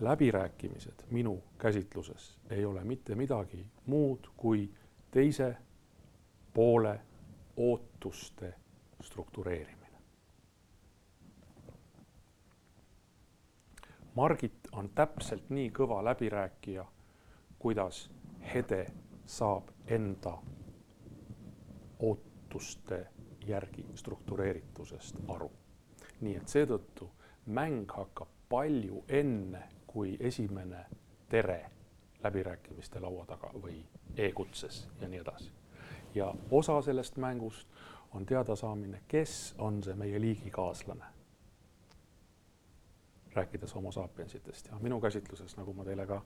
[0.00, 4.70] läbirääkimised minu käsitluses ei ole mitte midagi muud kui
[5.10, 5.56] teise
[6.54, 7.00] poole
[7.56, 8.54] ootuste
[9.02, 9.98] struktureerimine.
[14.14, 16.84] Margit on täpselt nii kõva läbirääkija,
[17.58, 18.10] kuidas
[18.54, 18.86] Hede
[19.26, 20.36] saab enda
[21.98, 23.06] ootuste
[23.46, 25.50] järgi struktureeritusest aru.
[26.20, 27.10] nii et seetõttu
[27.46, 30.86] mäng hakkab palju enne, kui esimene
[31.28, 31.70] tere
[32.22, 33.84] läbirääkimiste laua taga või
[34.16, 35.63] e-kutses ja nii edasi
[36.14, 37.68] ja osa sellest mängust
[38.14, 41.04] on teadasaamine, kes on see meie liigikaaslane.
[43.34, 46.20] rääkides homo sapiensitest ja minu käsitluses, nagu ma teile ka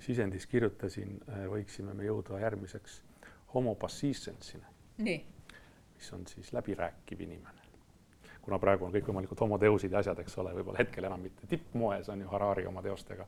[0.00, 3.02] sisendis kirjutasin, eh, võiksime me jõuda järgmiseks
[3.54, 4.64] homo passiivsentsini.
[4.98, 5.26] nii.
[5.94, 7.60] mis on siis läbirääkiv inimene.
[8.42, 12.20] kuna praegu on kõikvõimalikud homoteusid ja asjad, eks ole, võib-olla hetkel enam mitte tippmoes on
[12.20, 13.26] ju Harari oma teostega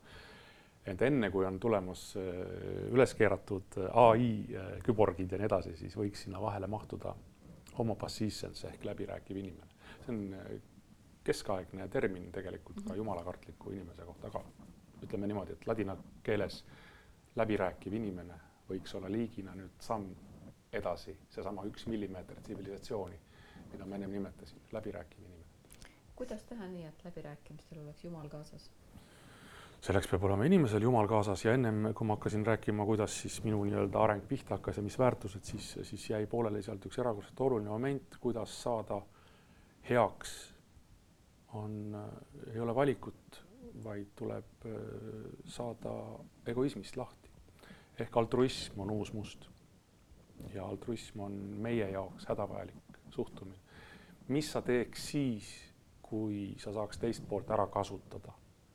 [0.87, 2.37] et enne, kui on tulemas äh,
[2.95, 7.15] üles keeratud äh, ai äh, küborgid ja nii edasi, siis võiks sinna vahele mahtuda
[7.79, 9.73] homo passiivsens ehk läbirääkiv inimene.
[10.05, 10.53] see on
[11.27, 14.45] keskaegne termin tegelikult ka jumalakartliku inimese kohta, aga
[15.03, 16.63] ütleme niimoodi, et ladina keeles
[17.37, 18.39] läbirääkiv inimene
[18.71, 20.15] võiks olla liigina nüüd samm
[20.73, 23.19] edasi, seesama üks millimeeter tsivilisatsiooni,
[23.73, 25.45] mida ma ennem nimetasin, läbirääkiv inimene.
[26.17, 28.71] kuidas teha nii, et läbirääkimistel oleks Jumal kaasas?
[29.85, 33.63] Selleks peab olema inimesel jumal kaasas ja ennem kui ma hakkasin rääkima, kuidas siis minu
[33.65, 37.71] nii-öelda areng pihta hakkas ja mis väärtused, siis, siis jäi pooleli sealt üks erakordselt oluline
[37.71, 39.01] moment, kuidas saada
[39.91, 40.55] heaks.
[41.57, 41.97] on,
[42.53, 43.45] ei ole valikut,
[43.85, 44.73] vaid tuleb äh,
[45.45, 45.93] saada
[46.47, 47.31] egoismist lahti.
[47.99, 49.47] ehk altruism on uus must.
[50.55, 53.59] ja altruism on meie jaoks hädavajalik suhtumine.
[54.29, 55.53] mis sa teeks siis,
[56.03, 58.33] kui sa saaks teist poolt ära kasutada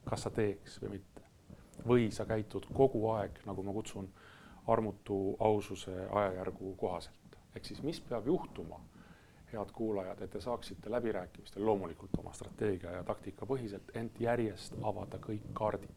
[0.10, 1.22] kas sa teeks või mitte.
[1.88, 4.10] või sa käitud kogu aeg, nagu ma kutsun,
[4.68, 7.38] armutu aususe ajajärgu kohaselt.
[7.56, 8.80] ehk siis, mis peab juhtuma,
[9.52, 15.18] head kuulajad, et te saaksite läbirääkimistel loomulikult oma strateegia ja taktika põhiselt, ent järjest avada
[15.18, 15.90] kõik kaardid.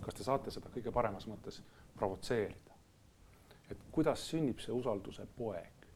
[0.00, 1.62] kas te saate seda kõige paremas mõttes
[1.96, 2.74] provotseerida?
[3.70, 5.86] et kuidas sünnib see usalduse poeg?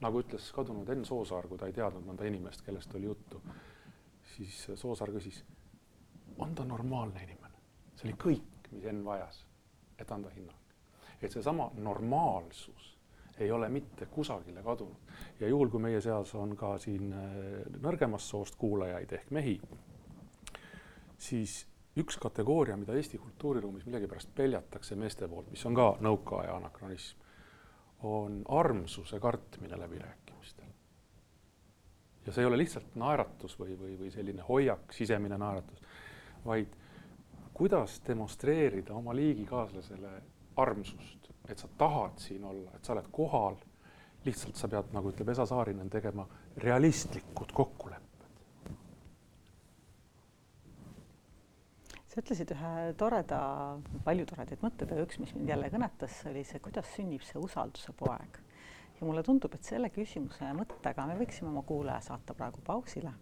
[0.00, 3.42] nagu ütles kadunud Enn Soosaar, kui ta ei teadnud mõnda inimest, kellest oli juttu
[4.36, 5.44] siis Soosaar küsis,
[6.38, 7.58] on ta normaalne inimene?
[7.96, 9.42] see oli kõik, mis Enn vajas,
[9.98, 10.56] et anda hinnang.
[11.20, 12.96] et seesama normaalsus
[13.40, 17.34] ei ole mitte kusagile kadunud ja juhul, kui meie seas on ka siin äh,
[17.82, 19.60] nõrgemast soost kuulajaid ehk mehi,
[21.18, 21.66] siis
[22.00, 27.18] üks kategooria, mida Eesti kultuuriruumis millegipärast peljatakse meeste poolt, mis on ka nõukaaja anakronism,
[28.08, 30.29] on armsuse kartmine läbirääkimistel
[32.26, 35.80] ja see ei ole lihtsalt naeratus või, või, või selline hoiak, sisemine naeratus,
[36.44, 36.76] vaid
[37.54, 40.12] kuidas demonstreerida oma liigikaaslasele
[40.60, 43.58] armsust, et sa tahad siin olla, et sa oled kohal.
[44.24, 46.26] lihtsalt sa pead, nagu ütleb Esa Saarinen, tegema
[46.60, 48.10] realistlikud kokkulepped.
[52.10, 53.40] sa ütlesid ühe toreda,
[54.04, 57.94] palju toredaid mõtteid, aga üks, mis mind jälle kõnetas, oli see, kuidas sünnib see usalduse
[57.96, 58.40] poeg.
[59.00, 63.12] Ja mulle tundub, et selle küsimuse mõttega me võiksime oma kuulaja saata praegu pausile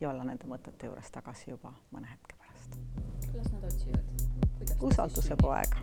[0.00, 2.78] ja olla nende mõtete juures tagasi juba mõne hetke pärast.
[3.30, 4.04] kuidas nad otsivad?
[4.80, 5.76] usalduse poeg.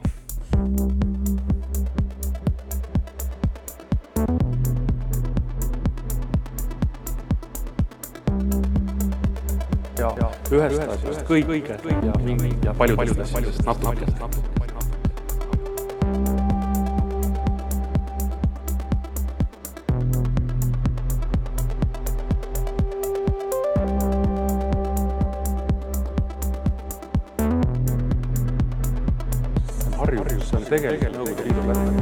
[9.98, 14.12] ja ühest asjast kõige ja mingi ja paljudest asjadest natuke.
[14.12, 14.57] see
[30.70, 31.97] harjumus, see on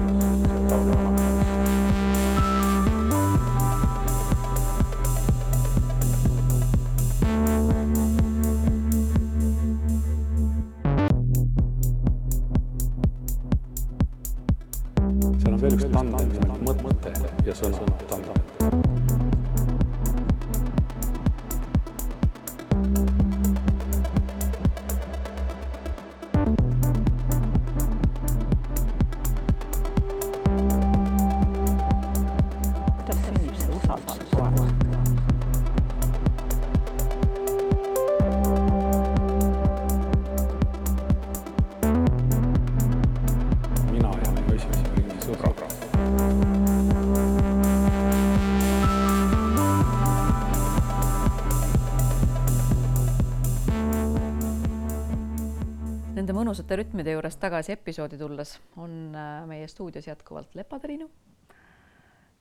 [56.76, 58.50] Mõnusate rütmide juures tagasi episoodi tulles
[58.84, 61.06] on äh, meie stuudios jätkuvalt lepatriinu,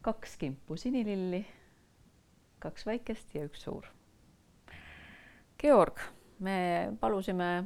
[0.02, 1.38] kaks kimpu sinililli,
[2.58, 3.86] kaks väikest ja üks suur.
[5.62, 6.02] Georg,
[6.42, 6.56] me
[6.98, 7.62] palusime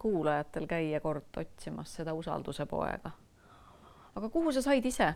[0.00, 3.10] kuulajatel käia kord otsimas seda usalduse poega.
[4.16, 5.10] aga kuhu sa said ise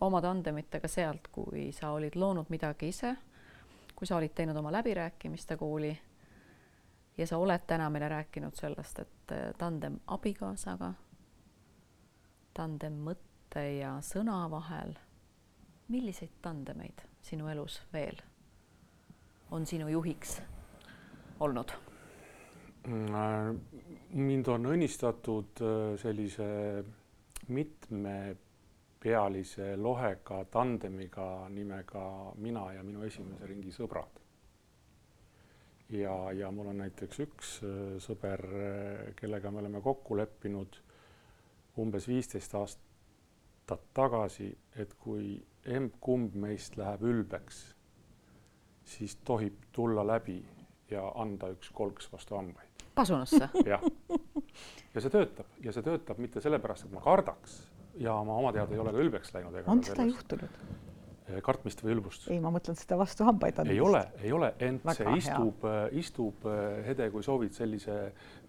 [0.00, 3.12] oma tandemitega sealt, kui sa olid loonud midagi ise,
[3.94, 5.92] kui sa olid teinud oma läbirääkimiste kooli
[7.18, 10.92] ja sa oled täna meile rääkinud sellest, et äh, tandem abikaasaga,
[12.54, 14.94] tandem mõtte ja sõna vahel.
[15.92, 18.16] milliseid tandemeid sinu elus veel
[19.50, 20.40] on sinu juhiks
[21.40, 21.72] olnud?
[22.86, 23.58] Mm,
[24.18, 26.46] mind on õnnistatud äh, sellise
[27.52, 34.21] mitmepealise lohega tandemiga nimega mina ja minu esimese ringi sõbrad.
[35.92, 40.80] Ja, ja mul on näiteks üks äh, sõber, äh, kellega me oleme kokku leppinud
[41.82, 47.62] umbes viisteist aastat tagasi, et kui emb-kumb meist läheb ülbeks,
[48.84, 50.40] siis tohib tulla läbi
[50.90, 53.48] ja anda üks kolks vastu hambaid pasunasse?
[53.72, 53.82] jah.
[54.94, 57.60] ja see töötab ja see töötab mitte sellepärast, et ma kardaks
[58.00, 59.60] ja ma oma teada ei ole ka ülbeks läinud.
[59.66, 60.58] on seda juhtunud?
[61.44, 62.28] Kartmist või ülbust?
[62.30, 63.76] ei, ma mõtlen seda vastu hambaid andmist.
[63.76, 65.66] ei ole, ei ole, ent Väga see istub,
[66.02, 66.46] istub,
[66.86, 67.98] Hede, kui soovid, sellise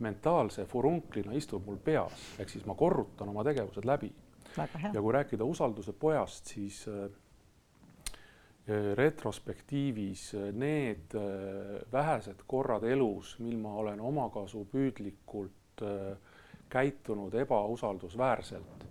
[0.04, 4.12] mentaalse furunklina istub mul peas, ehk siis ma korrutan oma tegevused läbi.
[4.58, 6.84] ja kui rääkida usalduse pojast, siis
[8.96, 15.52] retrospektiivis need äh, vähesed korrad elus, mil ma olen omakasupüüdlikult
[16.70, 18.86] käitunud ebausaldusväärselt,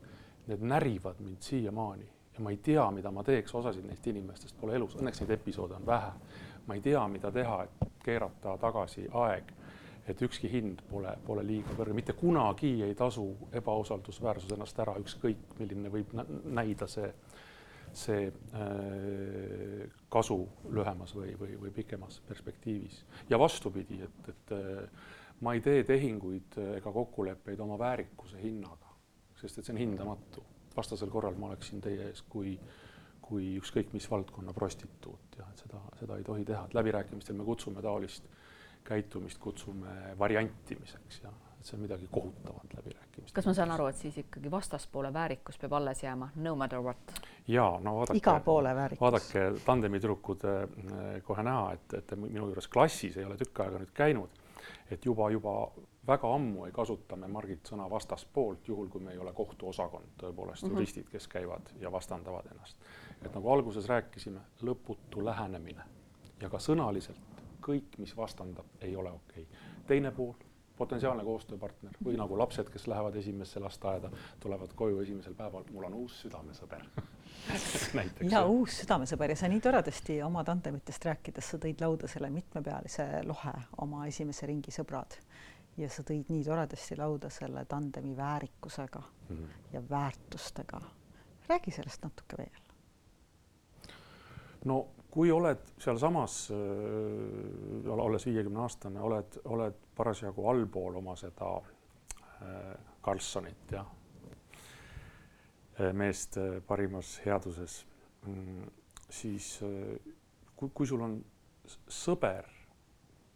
[0.46, 4.77] need närivad mind siiamaani ja ma ei tea, mida ma teeks, osasid neist inimestest pole
[4.77, 6.12] elus, õnneks neid episoode on vähe.
[6.66, 9.49] ma ei tea, mida teha, et keerata tagasi aeg,
[10.07, 15.57] et ükski hind pole, pole liiga kõrge, mitte kunagi ei tasu ebausaldusväärsus ennast ära, ükskõik
[15.59, 16.27] milline võib nä-
[16.61, 17.11] näida see,
[17.92, 20.38] see äh, kasu
[20.71, 23.03] lühemas või, või, või pikemas perspektiivis.
[23.31, 25.11] ja vastupidi, et, et äh,
[25.42, 28.95] ma ei tee tehinguid ega kokkuleppeid oma väärikuse hinnaga,
[29.40, 30.45] sest et see on hindamatu.
[30.76, 32.56] Vastasel korral ma oleksin teie ees kui,
[33.22, 37.46] kui ükskõik mis valdkonna prostituut ja et seda, seda ei tohi teha, et läbirääkimistel me
[37.48, 38.28] kutsume taolist
[38.85, 41.32] käitumist, kutsume variantimiseks ja
[41.62, 43.35] et see on midagi kohutavat läbirääkimistel.
[43.35, 47.22] kas ma saan aru, et siis ikkagi vastaspoole väärikus peab alles jääma, no matter what?
[47.48, 48.18] ja no vaadake.
[48.18, 49.00] iga poole väärikus.
[49.00, 53.78] vaadake tandemi tüdrukud eh, kohe näha, et, et minu juures klassis ei ole tükk aega
[53.78, 54.42] nüüd käinud,
[54.90, 55.54] et juba, juba
[56.06, 60.62] väga ammu ei kasuta me Margit sõna vastaspoolt, juhul kui me ei ole kohtuosakond, tõepoolest
[60.62, 60.74] mm -hmm.
[60.74, 62.76] juristid, kes käivad ja vastandavad ennast.
[63.24, 65.82] et nagu alguses rääkisime, lõputu lähenemine
[66.40, 67.20] ja ka sõnaliselt
[67.62, 69.57] kõik, mis vastandab, ei ole okei okay.
[69.86, 70.34] teine pool,
[70.76, 75.94] potentsiaalne koostööpartner või nagu lapsed, kes lähevad esimesse lasteaeda, tulevad koju esimesel päeval, mul on
[75.94, 76.82] uus südamesõber
[77.98, 78.32] näiteks.
[78.32, 83.07] ja uus südamesõber ja sa nii toredasti oma tandemitest rääkides, sa tõid lauda selle mitmepealise
[83.28, 85.18] lohe oma esimese ringi sõbrad
[85.77, 89.37] ja sa tõid nii toredasti lauda selle tandemi väärikusega mm.
[89.37, 89.49] -hmm.
[89.73, 90.81] ja väärtustega.
[91.49, 92.61] räägi sellest natuke veel.
[94.64, 102.79] no kui oled sealsamas äh,, olles viiekümne aastane, oled, oled parasjagu allpool oma seda äh,
[103.03, 103.85] Karlssonit ja
[105.93, 107.87] meest äh, parimas headuses
[108.27, 108.70] mm,,
[109.11, 110.12] siis äh,
[110.57, 111.18] kui, kui sul on
[111.89, 112.47] sõber,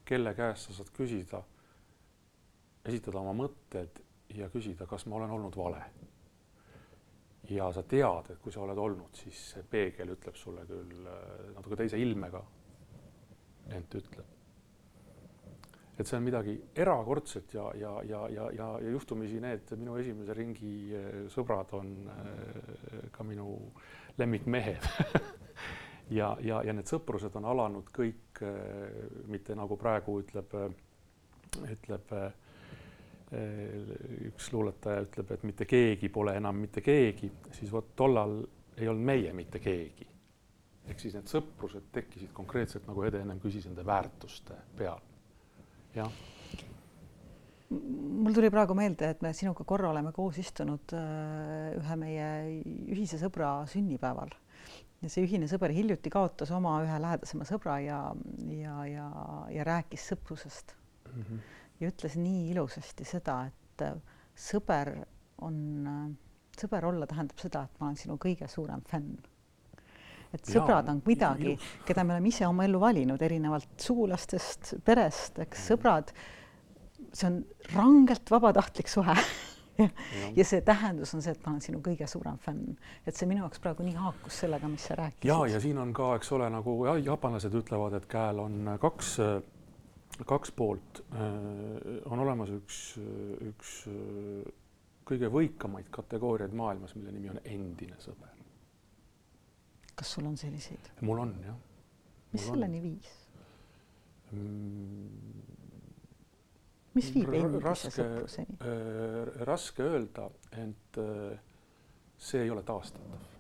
[0.05, 1.43] kelle käest sa saad küsida
[2.89, 4.03] esitada oma mõtted
[4.35, 5.83] ja küsida, kas ma olen olnud vale.
[7.51, 11.53] ja sa tead, et kui sa oled olnud, siis see peegel ütleb sulle küll äh,
[11.55, 12.41] natuke teise ilmega,
[13.77, 14.33] ent ütleb.
[15.97, 20.35] et see on midagi erakordset ja, ja, ja, ja, ja, ja juhtumisi need minu esimese
[20.35, 23.55] ringi äh, sõbrad on äh, ka minu
[24.19, 24.91] lemmikmehed
[26.19, 28.43] ja, ja, ja need sõprused on alanud kõik
[29.33, 30.53] mitte nagu praegu ütleb,
[31.65, 32.13] ütleb
[34.31, 38.39] üks luuletaja ütleb, et mitte keegi pole enam mitte keegi, siis vot tollal
[38.77, 40.07] ei olnud meie mitte keegi.
[40.87, 45.01] ehk siis need sõprused tekkisid konkreetselt, nagu Ede ennem küsis, nende väärtuste peal.
[45.95, 46.13] jah.
[47.71, 52.29] mul tuli praegu meelde, et me sinuga korra oleme koos istunud äh, ühe meie
[52.95, 54.31] ühise sõbra sünnipäeval
[55.03, 58.01] ja see ühine sõber hiljuti kaotas oma ühe lähedasema sõbra ja,
[58.55, 59.11] ja, ja,
[59.53, 60.77] ja rääkis sõprusest
[61.13, 61.23] mm.
[61.23, 61.45] -hmm
[61.81, 63.97] ja ütles nii ilusasti seda, et äh,
[64.37, 64.93] sõber
[65.45, 65.57] on,
[65.87, 66.05] äh,
[66.57, 69.17] sõber olla tähendab seda, et ma olen sinu kõige suurem fänn.
[70.35, 71.55] et sõbrad on midagi,
[71.87, 75.67] keda me oleme ise oma ellu valinud, erinevalt sugulastest, perest, eks mm.
[75.71, 76.11] sõbrad,
[77.13, 77.39] see on
[77.73, 79.15] rangelt vabatahtlik suhe
[79.79, 79.89] ja,
[80.37, 82.75] ja see tähendus on see, et ma olen sinu kõige suurem fänn,
[83.07, 85.29] et see minu jaoks praegu nii haakus sellega, mis sa rääkisid.
[85.31, 89.17] ja, ja siin on ka, eks ole, nagu jaapanlased ütlevad, et käel on kaks
[90.25, 92.79] kaks poolt, äh, on olemas üks,
[93.45, 94.47] üks äh,
[95.07, 98.33] kõige võikamaid kategooriaid maailmas, mille nimi on endine sõber.
[99.97, 100.93] kas sul on selliseid?
[101.01, 101.61] mul on jah.
[102.33, 103.13] mis selleni viis
[104.33, 105.45] mm,?
[106.97, 108.59] mis viib endise sõpruseni?
[108.65, 111.01] Äh, raske öelda, ent
[112.17, 113.33] see ei ole taastatav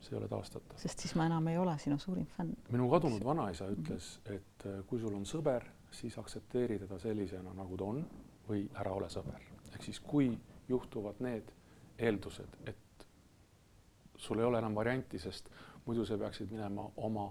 [0.00, 0.78] see ei ole taastatav.
[0.80, 2.54] sest siis ma enam ei ole sinu suurim fänn.
[2.72, 7.84] minu kadunud vanaisa ütles, et kui sul on sõber, siis aktsepteeri teda sellisena, nagu ta
[7.84, 8.04] on
[8.48, 9.42] või ära ole sõber.
[9.72, 10.38] ehk siis, kui
[10.68, 11.52] juhtuvad need
[11.98, 13.06] eeldused, et
[14.16, 15.50] sul ei ole enam varianti, sest
[15.86, 17.30] muidu sa peaksid minema oma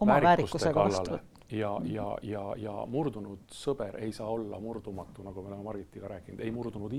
[0.00, 1.18] oma väärikusega vastu.
[1.50, 6.40] ja, ja, ja, ja murdunud sõber ei saa olla murdumatu, nagu me oleme Margitiga rääkinud,
[6.44, 6.94] ei murdunud,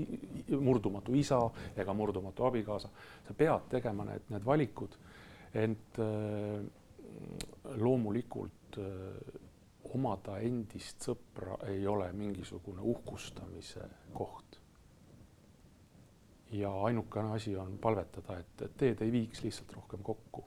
[0.60, 1.40] murdumatu isa
[1.76, 2.88] ega murdumatu abikaasa.
[3.28, 4.96] sa pead tegema need, need valikud,
[5.54, 6.64] ent äh,
[7.76, 9.40] loomulikult äh,
[9.94, 14.58] omada endist sõpra ei ole mingisugune uhkustamise koht.
[16.52, 20.44] ja ainukene asi on palvetada, et, et teed ei viiks lihtsalt rohkem kokku.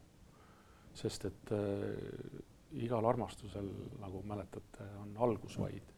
[0.93, 2.41] sest et äh,
[2.83, 3.69] igal armastusel,
[3.99, 5.93] nagu mäletate, on algus vaid.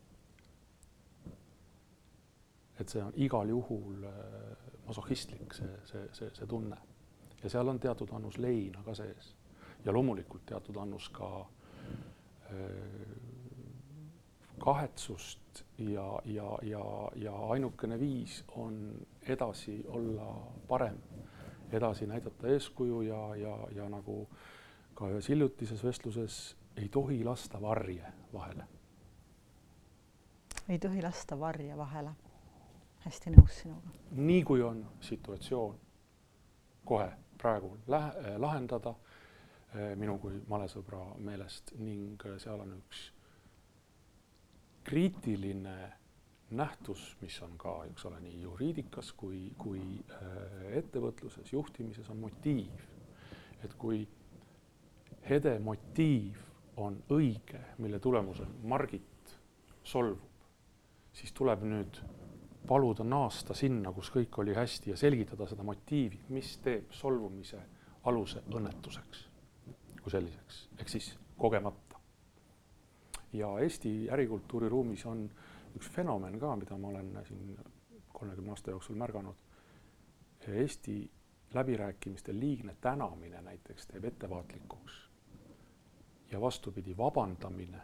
[2.80, 6.78] et see on igal juhul äh, masohhistlik, see, see, see, see tunne.
[7.44, 9.34] ja seal on teatud annus leina ka sees
[9.86, 13.25] ja loomulikult teatud annus ka äh,
[14.66, 16.84] kahetsust ja, ja, ja,
[17.16, 20.98] ja ainukene viis on edasi olla parem,
[21.72, 24.28] edasi näidata eeskuju ja, ja, ja nagu
[24.96, 26.40] ka ühes hiljutises vestluses
[26.78, 28.66] ei tohi lasta varje vahele.
[30.70, 32.16] ei tohi lasta varje vahele.
[33.06, 33.94] hästi nõus sinuga.
[34.12, 35.80] nii kui on situatsioon
[36.86, 38.96] kohe praegu lähe, lahendada
[39.76, 43.12] eh, minu kui malesõbra meelest ning seal on üks
[44.86, 45.76] kriitiline
[46.56, 52.92] nähtus, mis on ka, eks ole, nii juriidikas kui, kui äh, ettevõtluses, juhtimises on motiiv.
[53.66, 54.04] et kui
[55.30, 56.38] hede motiiv
[56.78, 59.38] on õige, mille tulemusel Margit
[59.84, 60.44] solvub,
[61.14, 62.02] siis tuleb nüüd
[62.68, 67.62] paluda naasta sinna, kus kõik oli hästi ja selgitada seda motiivi, mis teeb solvumise
[68.06, 69.26] aluse õnnetuseks
[70.06, 71.08] kui selliseks, ehk siis
[71.42, 71.85] kogemata
[73.38, 75.30] ja Eesti ärikultuuri ruumis on
[75.76, 77.58] üks fenomen ka, mida ma olen siin
[78.14, 79.36] kolmekümne aasta jooksul märganud.
[80.48, 81.12] Eesti
[81.54, 85.06] läbirääkimistel liigne tänamine näiteks teeb ettevaatlikuks.
[86.32, 87.82] ja vastupidi, vabandamine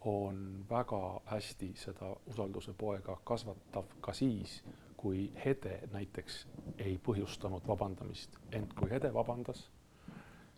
[0.00, 4.64] on väga hästi seda usalduse poega kasvatav ka siis,
[4.96, 6.46] kui Hede näiteks
[6.78, 9.70] ei põhjustanud vabandamist, ent kui Hede vabandas,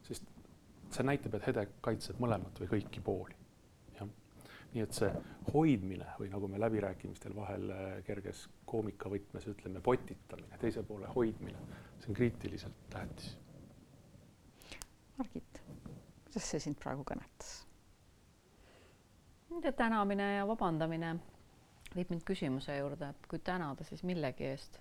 [0.02, 0.24] sest
[0.90, 3.36] see näitab, et Hede kaitseb mõlemat või kõiki pooli
[4.74, 5.08] nii et see
[5.52, 11.60] hoidmine või nagu me läbirääkimistel vahel äh, kerges koomikavõtmes ütleme, potitamine, teise poole hoidmine,
[12.00, 13.32] see on kriitiliselt tähtis.
[15.18, 15.62] Margit,
[16.26, 17.56] kuidas see sind praegu kõnetas?
[19.76, 21.16] tänamine ja vabandamine
[21.96, 24.78] viib mind küsimuse juurde, et kui tänada, siis millegi eest.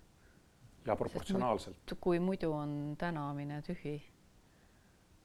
[0.86, 1.96] ja proportsionaalselt.
[2.02, 3.96] kui muidu on tänamine tühi,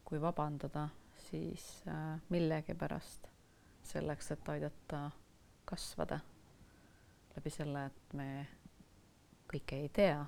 [0.04, 0.88] kui vabandada,
[1.28, 3.28] siis äh, millegipärast
[3.82, 5.10] selleks, et aidata
[5.64, 6.20] kasvada
[7.36, 8.28] läbi selle, et me
[9.52, 10.20] kõike ei tea.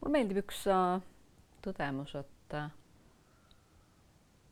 [0.00, 1.02] mulle meeldib üks äh,
[1.64, 2.70] tõdemus, et äh,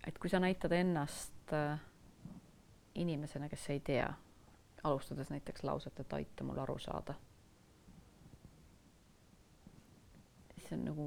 [0.06, 1.78] et kui sa näitad ennast äh,
[2.94, 4.08] inimesena, kes ei tea,
[4.84, 7.14] alustades näiteks lauset, et aita mul aru saada.
[10.62, 11.04] see on nagu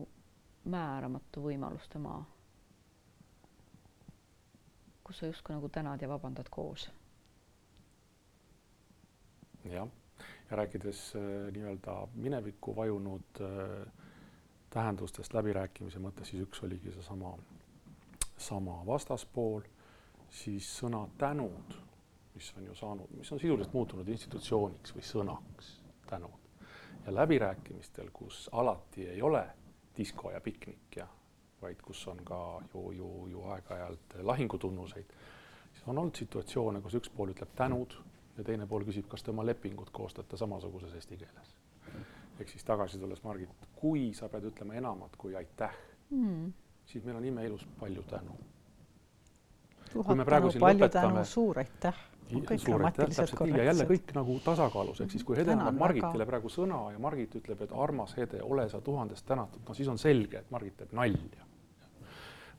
[0.69, 2.19] määramatu võimaluste maa,
[5.05, 6.89] kus sa justkui nagu tänad ja vabandad koos.
[9.65, 9.87] jah,
[10.49, 13.87] ja rääkides äh, nii-öelda minevikku vajunud äh,
[14.69, 17.37] tähendustest läbirääkimise mõttes, siis üks oligi seesama,
[18.37, 19.63] sama vastaspool
[20.29, 21.75] siis sõna tänud,
[22.35, 25.75] mis on ju saanud, mis on sisuliselt muutunud institutsiooniks või sõnaks,
[26.09, 26.41] tänud.
[27.05, 29.45] ja läbirääkimistel, kus alati ei ole
[29.97, 31.07] disko ja piknik ja
[31.66, 32.39] vaid kus on ka
[32.74, 35.13] ju, ju, ju aeg-ajalt lahingutunnuseid,
[35.74, 37.97] siis on olnud situatsioone, kus üks pool ütleb tänud
[38.38, 41.55] ja teine pool küsib, kas te oma lepingut koostate samasuguses eesti keeles.
[42.39, 45.78] ehk siis tagasi tulles, Margit, kui sa pead ütlema enamat kui aitäh
[46.09, 46.51] mm.,
[46.86, 48.36] siis meil on imeilus palju tänu
[50.03, 51.24] kui me praegu siin lõpetame.
[51.30, 52.03] suur aitäh.
[52.57, 56.28] suur aitäh, täpselt nii ja jälle kõik nagu tasakaalus, ehk siis kui Hede annab Margitile
[56.28, 60.01] praegu sõna ja Margit ütleb, et armas Hede, ole sa tuhandest tänatud, no siis on
[60.01, 61.47] selge, et Margit teeb nalja.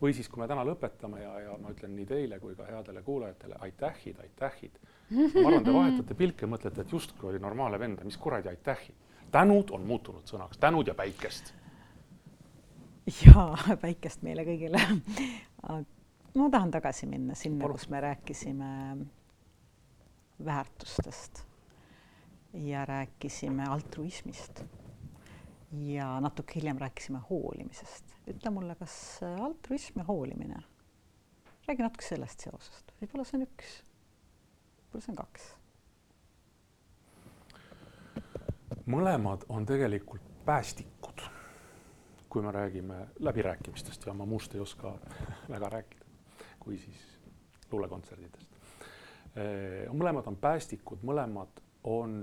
[0.02, 3.02] Või siis, kui me täna lõpetame ja, ja ma ütlen nii teile kui ka headele
[3.02, 4.78] kuulajatele aitähid, aitähid.
[5.10, 8.94] ma arvan, te vahetate pilke, mõtlete, et justkui oli normaalne vend, mis kuradi aitähid.
[9.32, 11.54] tänud on muutunud sõnaks, tänud ja päikest.
[13.24, 14.82] jaa, päikest meile kõigile
[16.36, 18.96] ma tahan tagasi minna sinna, kus me rääkisime
[20.44, 21.44] väärtustest
[22.52, 24.64] ja rääkisime altruismist.
[25.72, 28.16] Ja natuke hiljem rääkisime hoolimisest.
[28.26, 30.62] ütle mulle, kas altruism ja hoolimine,
[31.68, 33.76] räägi natuke sellest seosest, võib-olla see on üks,
[34.80, 35.52] võib-olla see on kaks.
[38.86, 41.22] mõlemad on tegelikult päästikud,
[42.30, 44.94] kui me räägime läbirääkimistest ja ma muust ei oska
[45.54, 46.06] väga rääkida
[46.66, 47.02] kui siis
[47.70, 48.54] luulekontserdidest.
[49.94, 52.16] mõlemad on päästikud, mõlemad on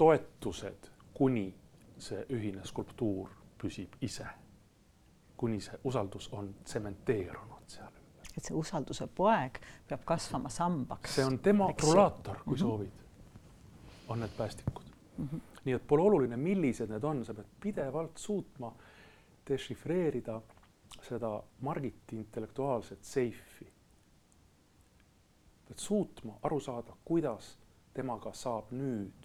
[0.00, 0.88] toetused,
[1.18, 1.48] kuni
[1.98, 4.26] see ühine skulptuur püsib ise,
[5.36, 8.28] kuni see usaldus on tsementeerunud seal ümber.
[8.36, 9.58] et see usalduse poeg
[9.88, 11.16] peab kasvama sambaks.
[11.18, 12.60] see on demakrulaator, kui mm -hmm.
[12.60, 12.92] soovid,
[14.08, 14.84] on need päästikud
[15.18, 15.28] mm.
[15.32, 15.40] -hmm.
[15.64, 18.72] nii et pole oluline, millised need on, sa pead pidevalt suutma
[19.48, 20.40] dešifreerida
[21.02, 23.72] seda Margiti intellektuaalset seifi.
[25.68, 27.58] pead suutma aru saada, kuidas
[27.94, 29.17] temaga saab nüüd.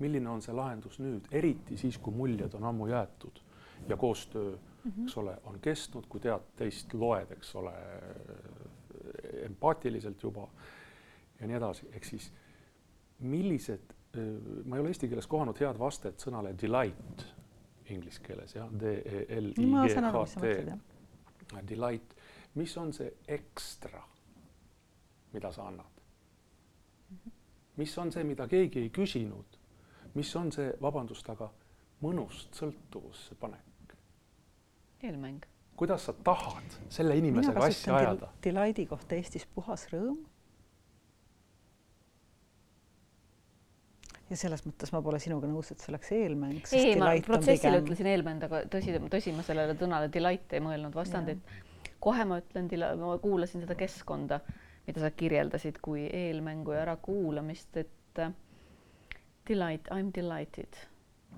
[0.00, 3.40] Milline on see lahendus nüüd, eriti siis, kui muljed on ammu jäetud
[3.88, 5.04] ja koostöö mm, -hmm.
[5.04, 7.74] eks ole, on kestnud, kui tead teist loed, eks ole,
[9.46, 10.48] empaatiliselt juba
[11.40, 12.32] ja nii edasi, ehk siis
[13.18, 13.94] millised,
[14.64, 17.26] ma ei ole eesti keeles kohanud head vastet sõnale delight
[17.90, 20.44] inglise keeles jah, D-E-L-I-G-H-T,
[21.68, 22.14] delight,
[22.54, 24.02] mis on see ekstra,
[25.32, 26.00] mida sa annad?
[27.80, 29.59] mis on see, mida keegi ei küsinud,
[30.14, 31.50] mis on see, vabandust, aga
[32.04, 33.66] mõnust sõltuvusse panek?
[35.02, 35.46] eelmäng.
[35.76, 38.28] kuidas sa tahad selle inimesega asja ajada?
[38.44, 40.18] Delighti kohta Eestis puhas rõõm
[44.30, 46.60] ja selles mõttes ma pole sinuga nõus, et see oleks eelmäng.
[46.76, 47.86] ei, ma protsessile pigem...
[47.86, 51.40] ütlesin eelmäng, aga tõsi, tõsi, ma sellele sõnale delight ei mõelnud vastandit.
[52.00, 52.68] kohe ma ütlen,
[53.00, 54.40] ma kuulasin seda keskkonda,
[54.86, 58.30] mida sa kirjeldasid kui eelmängu ja ärakuulamist, et uh,
[59.50, 60.78] delight, I m delighted,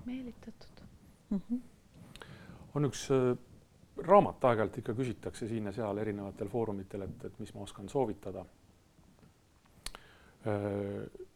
[0.04, 0.84] meelitatud
[1.30, 1.40] mm.
[1.40, 1.60] -hmm.
[2.74, 3.32] on üks uh,
[4.06, 8.44] raamat, aeg-ajalt ikka küsitakse siin ja seal erinevatel foorumitel, et, et mis ma oskan soovitada
[10.46, 11.26] uh,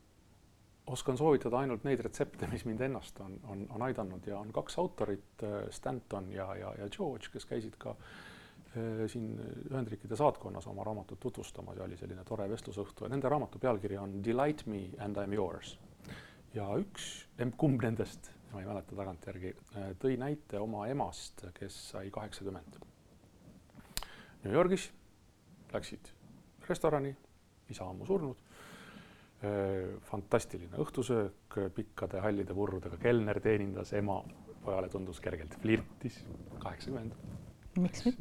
[0.87, 4.79] oskan soovitada ainult neid retsepte, mis mind ennast on, on, on aidanud ja on kaks
[4.79, 9.33] autorit, äh, Stanton ja, ja, ja George, kes käisid ka äh, siin
[9.70, 14.20] Ühendriikide saatkonnas oma raamatut tutvustamas ja oli selline tore vestlusõhtu ja nende raamatu pealkiri on
[14.24, 15.77] Delight me and I m yours.
[16.57, 17.27] Ja üks,
[17.61, 22.79] kumb nendest, ma ei mäleta tagantjärgi, äh, tõi näite oma emast, kes sai kaheksakümmend.
[24.45, 24.89] New Yorgis
[25.73, 26.13] läksid
[26.69, 27.15] restorani,
[27.71, 28.43] isa ammu surnud.
[30.09, 34.17] fantastiline õhtusöök, pikkade hallide purrudega kelner teenindas, ema
[34.65, 36.17] pojale tundus kergelt flirtis,
[36.63, 37.13] kaheksakümmend.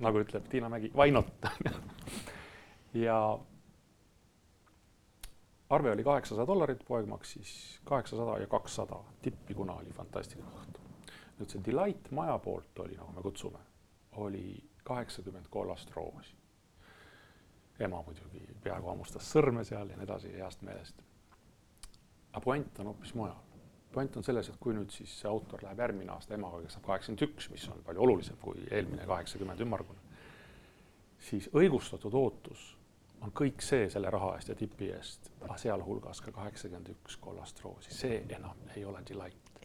[0.03, 1.31] nagu ütleb Tiina Mägi, why not
[3.05, 3.15] ja
[5.69, 10.81] arve oli kaheksasada dollarit, poeg maksis kaheksasada ja kakssada, tippi, kuna oli fantastiline õhtu.
[11.39, 13.59] nüüd see Delight maja poolt oli, nagu me kutsume,
[14.23, 16.35] oli kaheksakümmend kollast roosi.
[17.79, 21.01] ema muidugi peaaegu hammustas sõrme seal ja nii edasi heast meelest.
[22.31, 23.41] aga puänt on hoopis mujal.
[23.91, 26.85] puänt on selles, et kui nüüd siis see autor läheb järgmine aasta emaga, kes saab
[26.85, 29.99] kaheksakümmend üks, mis on palju olulisem kui eelmine kaheksakümmend ümmargune,
[31.19, 32.75] siis õigustatud ootus
[33.21, 37.93] on kõik see selle raha eest ja tipi eest, sealhulgas ka kaheksakümmend üks kollast roosi,
[37.93, 39.61] see enam ei ole delight.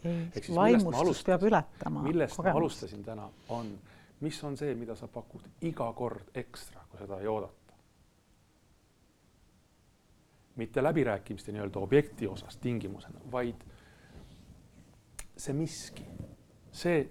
[0.55, 2.03] vaimustus peab ületama.
[2.03, 2.55] millest kogemust.
[2.55, 3.72] ma alustasin täna, on,
[4.20, 7.57] mis on see, mida sa pakud iga kord ekstra, kui seda ei oodata.
[10.57, 13.64] mitte läbirääkimiste nii-öelda objekti osas tingimusena, vaid
[15.36, 16.05] see miski,
[16.72, 17.07] see,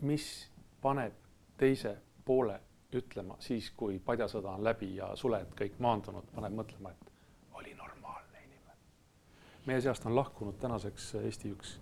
[0.00, 0.50] mis
[0.80, 1.12] paneb
[1.60, 2.60] teise poole
[2.94, 7.12] ütlema siis, kui padjasõda on läbi ja suled kõik maandunud, paneb mõtlema, et
[7.58, 8.76] oli normaalne inimene.
[9.66, 11.78] meie seast on lahkunud tänaseks Eesti üks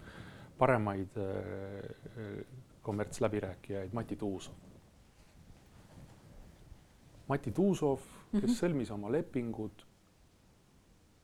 [0.58, 2.44] paremaid äh,
[2.82, 4.54] kommertsläbirääkijaid, Mati Tuusov.
[7.28, 8.00] Mati Tuusov,
[8.32, 8.56] kes mm -hmm.
[8.60, 9.86] sõlmis oma lepingud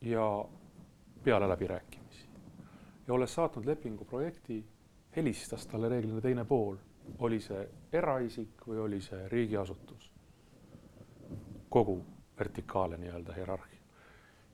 [0.01, 0.45] ja
[1.23, 2.01] peale läbirääkimisi
[3.07, 4.65] ja olles saatnud lepingu projekti,
[5.15, 6.77] helistas talle reeglina teine pool
[7.19, 7.63] oli see
[7.93, 10.09] eraisik või oli see riigiasutus,
[11.69, 11.97] kogu
[12.39, 13.79] vertikaale nii-öelda hierarhia.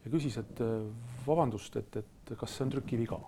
[0.05, 0.61] ja küsis, et
[1.27, 3.19] vabandust, et, et kas see on trükiviga.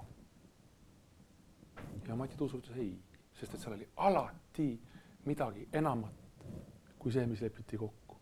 [2.07, 2.95] ja Mati Tuusuu ütles ei,
[3.33, 4.71] sest et seal oli alati
[5.25, 6.19] midagi enamat
[6.99, 8.17] kui see, mis lepiti kokku.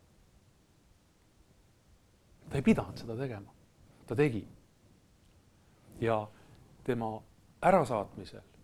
[2.48, 3.52] ta ei pidanud seda tegema,
[4.06, 4.46] ta tegi.
[6.00, 6.28] ja
[6.84, 7.10] tema
[7.62, 8.57] ärasaatmisel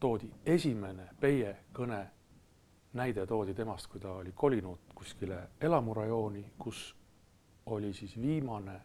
[0.00, 2.02] toodi esimene Peie kõne
[2.96, 6.94] näide toodi temast, kui ta oli kolinud kuskile elamurajooni, kus
[7.66, 8.80] oli siis viimane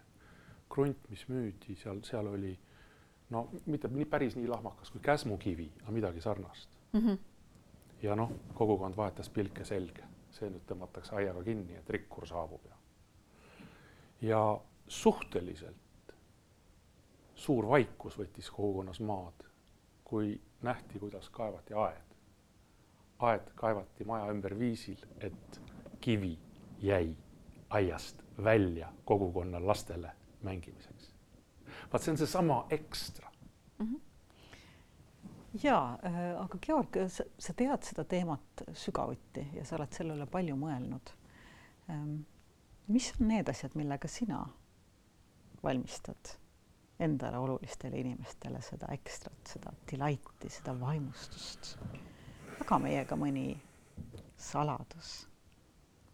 [0.70, 2.52] krunt, mis müüdi, seal, seal oli
[3.32, 7.00] no mitte nii päris nii lahmakas kui käsmukivi, aga midagi sarnast mm.
[7.00, 7.18] -hmm.
[8.02, 12.76] ja noh, kogukond vahetas pilke selge, see nüüd tõmmatakse aiaga kinni, et rikkur saabub ja.
[14.22, 16.16] ja suhteliselt
[17.36, 19.46] suur vaikus võttis kogukonnas maad,
[20.04, 22.16] kui nähti, kuidas kaevati aed.
[23.20, 25.62] aed kaevati maja ümber viisil, et
[26.02, 26.40] kivi
[26.82, 27.16] jäi
[27.70, 30.12] aiast välja kogukonna lastele
[30.44, 31.14] mängimiseks.
[31.94, 33.32] vaat see on seesama ekstra
[33.80, 33.86] mm.
[33.86, 34.02] -hmm
[35.64, 36.88] ja äh,, aga Georg,
[37.38, 41.12] sa, tead seda teemat sügavuti ja sa oled selle üle palju mõelnud
[41.90, 42.22] ähm,.
[42.88, 44.46] mis on need asjad, millega sina
[45.64, 46.36] valmistad
[47.02, 51.76] endale olulistele inimestele seda ekstrat, seda delight'i, seda vaimustust.
[52.60, 53.56] jaga meiega mõni
[54.38, 55.12] saladus,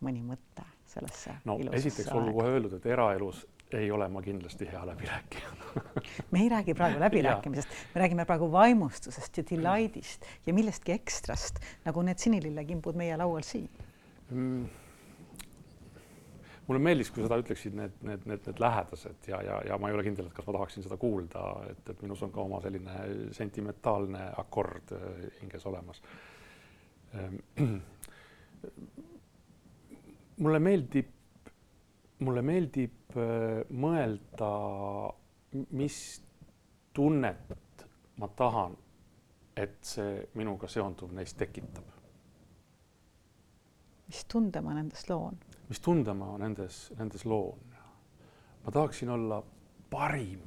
[0.02, 1.38] mõni mõte sellesse.
[1.46, 5.50] no esiteks olgu kohe öeldud, et eraelus ei ole ma kindlasti hea läbirääkija
[6.32, 12.02] me ei räägi praegu läbirääkimisest, me räägime praegu vaimustusest ja delight'ist ja millestki ekstrast, nagu
[12.08, 13.70] need sinilillekimbud meie laual siin
[14.32, 14.87] mm
[16.68, 19.96] mulle meeldis, kui seda ütleksid need, need, need, need lähedased ja, ja, ja ma ei
[19.96, 22.96] ole kindel, et kas ma tahaksin seda kuulda, et, et minus on ka oma selline
[23.36, 26.02] sentimentaalne akord äh, hinges olemas.
[27.16, 27.38] Ähm,
[30.44, 31.14] mulle meeldib,
[32.28, 34.52] mulle meeldib äh, mõelda,
[35.72, 36.02] mis
[36.98, 37.86] tunnet
[38.18, 38.76] ma tahan,
[39.58, 41.96] et see minuga seonduv neis tekitab.
[44.08, 45.40] mis tunde ma nendest loon?
[45.70, 47.60] Mis tunde ma nendes, nendes loon.
[48.66, 49.44] ma tahaksin olla
[49.90, 50.42] parim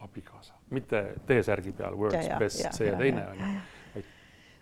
[0.00, 4.02] abikaasa, mitte T-särgi peal words ja, best, see ja, ja teine on ju,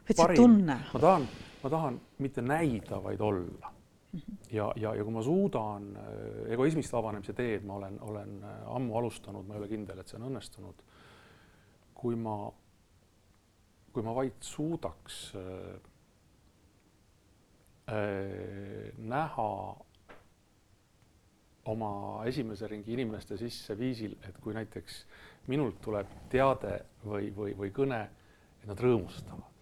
[0.09, 1.29] vaid parim, ma tahan,
[1.63, 3.73] ma tahan mitte näida, vaid olla
[4.13, 4.21] mm.
[4.21, 4.37] -hmm.
[4.51, 8.97] ja, ja, ja kui ma suudan äh, egoismist vabanemise teed, ma olen, olen äh, ammu
[8.97, 10.83] alustanud, ma ei ole kindel, et see on õnnestunud.
[11.95, 12.53] kui ma,
[13.93, 15.81] kui ma vaid suudaks Äh,
[17.87, 19.51] näha
[21.71, 21.91] oma
[22.27, 25.03] esimese ringi inimeste sisse viisil, et kui näiteks
[25.51, 28.01] minult tuleb teade või, või, või kõne,
[28.63, 29.56] et nad rõõmustavad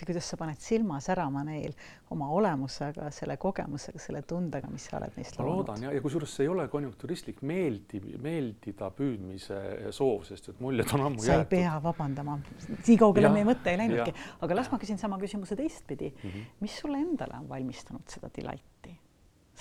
[0.00, 1.74] kuidas sa paned silma särama neil
[2.14, 5.50] oma olemusega, selle kogemusega, selle tundega, mis sa oled neist loonud.
[5.50, 9.60] ma loodan ja, ja kusjuures see ei ole konjunkturistlik meeldi, meeldida püüdmise
[9.94, 11.44] soov, sest et muljed on ammu sa jäetud.
[11.44, 12.38] sa ei pea vabandama,
[12.72, 14.14] nii kaugele meie mõte ei läinudki,
[14.46, 16.28] aga las ma küsin sama küsimuse teistpidi mm.
[16.28, 16.52] -hmm.
[16.64, 18.96] mis sulle endale on valmistanud seda delight'i?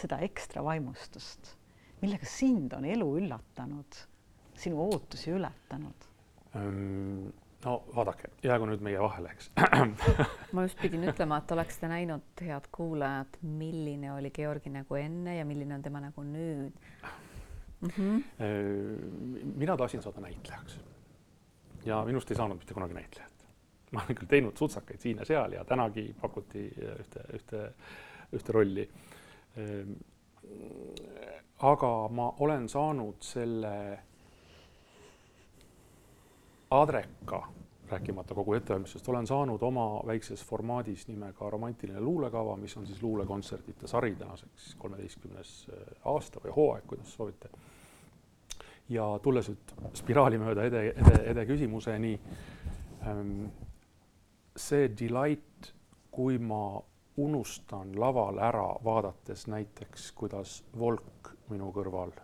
[0.01, 1.55] seda ekstra vaimustust,
[2.01, 3.99] millega sind on elu üllatanud,
[4.57, 6.07] sinu ootusi ületanud?
[6.55, 7.27] Ehm,
[7.65, 9.51] no vaadake, jäägu nüüd meie vahele, eks
[10.55, 15.37] ma just pidin ütlema, et oleks te näinud, head kuulajad, milline oli Georgi nägu enne
[15.37, 16.71] ja milline on tema nägu nüüd
[17.81, 17.89] mm.
[17.97, 19.53] -hmm.
[19.55, 20.79] mina tahtsin saada näitlejaks
[21.85, 23.31] ja minust ei saanud mitte kunagi näitlejat.
[23.91, 27.73] ma olen küll teinud sutsakaid siin ja seal ja tänagi pakuti ühte, ühte,
[28.31, 28.85] ühte rolli.
[29.59, 29.91] Ehm,
[31.59, 33.99] aga ma olen saanud selle
[36.71, 37.47] Adreka,
[37.89, 43.87] rääkimata kogu ettevalmistusest, olen saanud oma väikses formaadis nimega Romantiline luulekava, mis on siis luulekontserdite
[43.87, 47.49] sari tänaseks kolmeteistkümnes äh, aasta või hooaeg, kuidas soovite.
[48.89, 52.13] ja tulles nüüd spiraali mööda Ede, Ede, Ede küsimuseni.
[53.07, 53.45] Ähm,
[54.55, 55.73] see delight,
[56.11, 56.79] kui ma
[57.17, 62.15] unustan laval ära, vaadates näiteks, kuidas Volk minu kõrval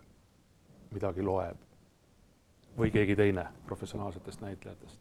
[0.92, 1.67] midagi loeb
[2.78, 5.00] või keegi teine professionaalsetest näitlejatest.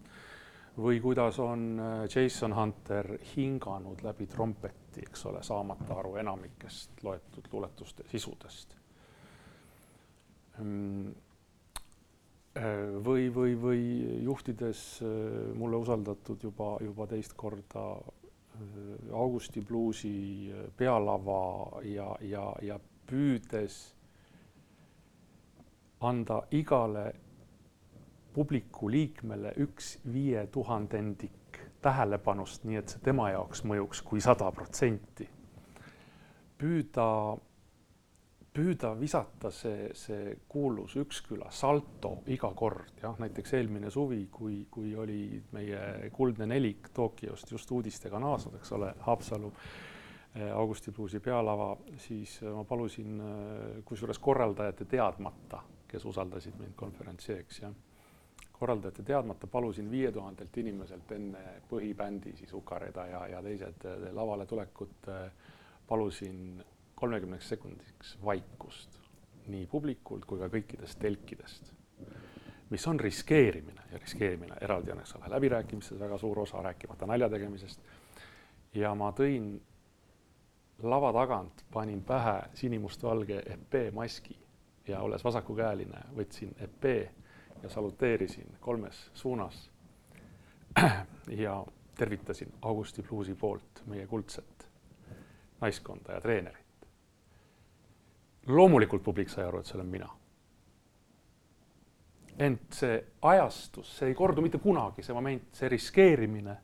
[0.78, 7.48] või kuidas on äh, Jason Hunter hinganud läbi trompeti, eks ole, saamata aru enamikest loetud
[7.52, 8.76] luuletuste sisudest.
[10.58, 11.08] Mm,
[12.58, 12.64] äh,
[13.06, 13.82] või, või, või
[14.24, 15.10] juhtides äh,
[15.58, 17.90] mulle usaldatud juba, juba teist korda
[19.14, 23.76] Augusti bluusi pealava ja, ja, ja püüdes
[26.00, 27.12] anda igale
[28.38, 35.26] publiku liikmele üks viietuhandendik tähelepanust, nii et see tema jaoks mõjuks kui sada protsenti.
[36.58, 37.08] püüda,
[38.54, 44.94] püüda visata see, see kuulus Üksküla salto iga kord, jah, näiteks eelmine suvi, kui, kui
[44.96, 49.52] oli meie kuldne nelik Tokyost just uudistega naasnud, eks ole, Haapsalu
[50.36, 51.74] eh, Augusti Bluusi pealava,
[52.06, 57.78] siis ma palusin eh, kusjuures korraldajate teadmata, kes usaldasid mind konverentsieeks, jah
[58.60, 64.46] korraldajate teadmata palusin viie tuhandelt inimeselt enne põhibändi, siis Ukareda ja, ja teised eh, lavale
[64.46, 65.32] tulekut, eh,
[65.88, 66.64] palusin
[66.96, 68.98] kolmekümneks sekundiks vaikust
[69.48, 71.74] nii publikult kui ka kõikidest telkidest.
[72.70, 77.30] mis on riskeerimine ja riskeerimine eraldi on, eks ole, läbirääkimistes väga suur osa, rääkimata nalja
[77.30, 77.82] tegemisest.
[78.74, 79.62] ja ma tõin
[80.84, 84.36] lava tagant, panin pähe sinimustvalge epee maski
[84.88, 87.12] ja olles vasakukäeline, võtsin epee
[87.64, 89.72] ja saluteerisin kolmes suunas.
[91.44, 91.66] ja
[91.98, 94.70] tervitasin Augusti Bluesi poolt meie kuldset
[95.62, 96.66] naiskonda ja treenerit.
[98.48, 100.10] loomulikult publik sai aru, et see olen mina.
[102.40, 106.58] ent see ajastus, see ei kordu mitte kunagi, see moment, see riskeerimine,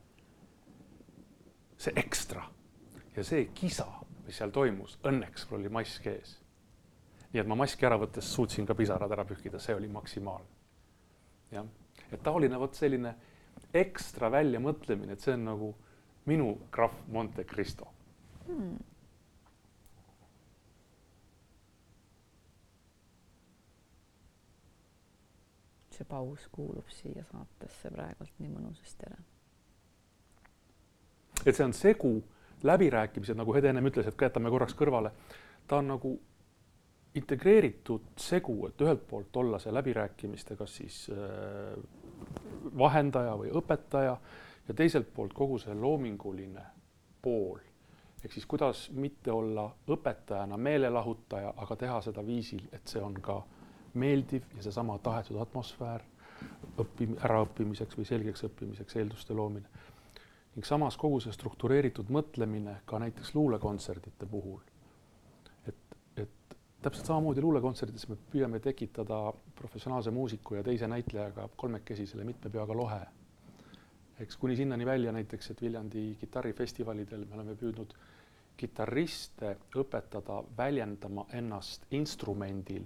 [1.78, 2.44] see ekstra
[3.16, 3.88] ja see kisa,
[4.28, 6.38] mis seal toimus, õnneks mul oli mask ees.
[7.34, 10.53] nii et ma maski ära võttes suutsin ka pisarad ära pühkida, see oli maksimaalne
[11.54, 11.68] jah,
[12.12, 13.14] et taoline vot selline
[13.74, 15.70] ekstra väljamõtlemine, et see on nagu
[16.30, 17.90] minu krahv Monte Cristo.
[18.48, 18.82] Hmm..
[25.94, 29.18] see paus kuulub siia saatesse praegult nii mõnusasti ära.
[31.46, 32.14] et see on segu
[32.64, 35.12] läbirääkimised, nagu Hede ennem ütles, et jätame korraks kõrvale,
[35.68, 36.14] ta on nagu
[37.16, 41.76] integreeritud segu, et ühelt poolt olla see läbirääkimiste, kas siis äh,
[42.78, 44.16] vahendaja või õpetaja
[44.68, 46.64] ja teiselt poolt kogu see loominguline
[47.22, 47.60] pool.
[48.24, 53.42] ehk siis kuidas mitte olla õpetajana meelelahutaja, aga teha seda viisil, et see on ka
[53.94, 56.02] meeldiv ja seesama tahetud atmosfäär
[56.80, 59.68] õppim-, äraõppimiseks või selgeks õppimiseks eelduste loomine.
[60.56, 64.62] ning samas kogu see struktureeritud mõtlemine ka näiteks luulekontserdite puhul
[66.84, 69.20] täpselt samamoodi luulekontserdides me püüame tekitada
[69.56, 73.02] professionaalse muusiku ja teise näitlejaga kolmekesi selle mitme peaga lohe.
[74.20, 77.96] eks kuni sinnani välja näiteks, et Viljandi kitarrifestivalidel me oleme püüdnud
[78.58, 82.86] kitarriste õpetada väljendama ennast instrumendil,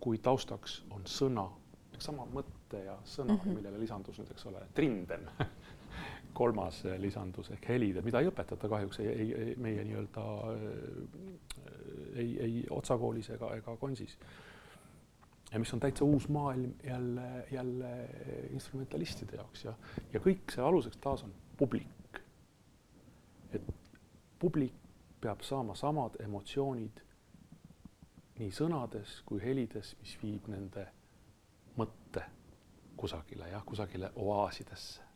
[0.00, 1.46] kui taustaks on sõna,
[1.98, 3.54] sama mõtte ja sõna mm, -hmm.
[3.54, 5.30] millele lisandus nüüd, eks ole, trinden
[6.36, 10.24] kolmas lisandus ehk helid, mida ei õpetata kahjuks ei, ei, ei meie nii-öelda
[12.14, 14.18] ei, ei otsakoolis ega, ega konsis.
[15.52, 17.92] ja mis on täitsa uus maailm jälle, jälle
[18.50, 19.74] instrumentalistide jaoks ja,
[20.12, 22.20] ja kõik see aluseks taas on publik.
[23.52, 23.72] et
[24.38, 24.76] publik
[25.20, 27.00] peab saama samad emotsioonid
[28.36, 30.84] nii sõnades kui helides, mis viib nende
[31.80, 32.26] mõtte
[33.00, 35.06] kusagile jah, kusagile oaasidesse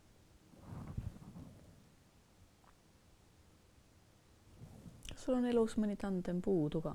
[5.20, 6.91] kas sul on elus mõni tandem puudu ka?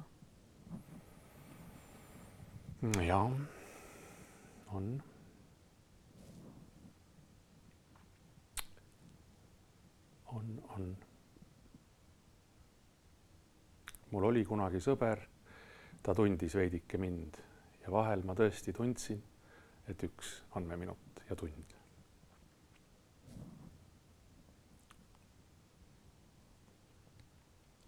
[3.06, 3.30] jaa,
[4.76, 4.88] on.
[10.34, 10.90] on, on.
[14.12, 15.24] mul oli kunagi sõber,
[16.04, 17.40] ta tundis veidike mind
[17.86, 19.24] ja vahel ma tõesti tundsin,
[19.88, 21.75] et üks andmeminut ja tund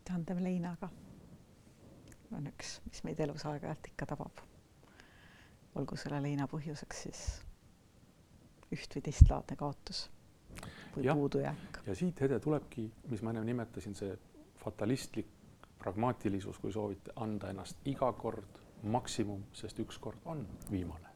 [0.09, 0.89] tandem leinaga
[2.37, 4.45] on üks, mis meid elus aeg-ajalt ikka tabab.
[5.79, 7.25] olgu selle leina põhjuseks siis
[8.75, 10.09] üht või teistlaadne kaotus
[10.97, 11.81] või ja, puudujääk.
[11.87, 14.17] ja siit, Hede, tulebki, mis ma enne nimetasin, see
[14.63, 15.29] fatalistlik
[15.79, 21.07] pragmaatilisus, kui soovite, anda ennast iga kord maksimum, sest ükskord on viimane.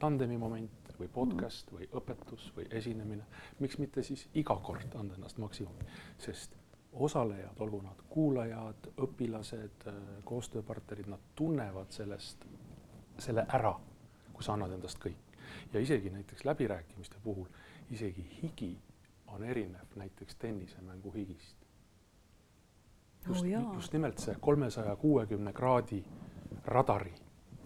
[0.00, 1.76] tandemi moment või podcast mm.
[1.76, 3.26] või õpetus või esinemine,
[3.60, 5.84] miks mitte siis iga kord anda ennast maksimumi,
[6.18, 6.56] sest
[6.92, 9.86] osalejad, olgu nad kuulajad, õpilased,
[10.24, 12.44] koostööpartnerid, nad tunnevad sellest,
[13.18, 13.72] selle ära,
[14.32, 15.26] kui sa annad endast kõik.
[15.72, 17.46] ja isegi näiteks läbirääkimiste puhul,
[17.90, 18.78] isegi higi
[19.26, 21.56] on erinev näiteks tennisemängu higist.
[23.26, 26.04] just oh,, just nimelt see kolmesaja kuuekümne kraadi
[26.64, 27.14] radari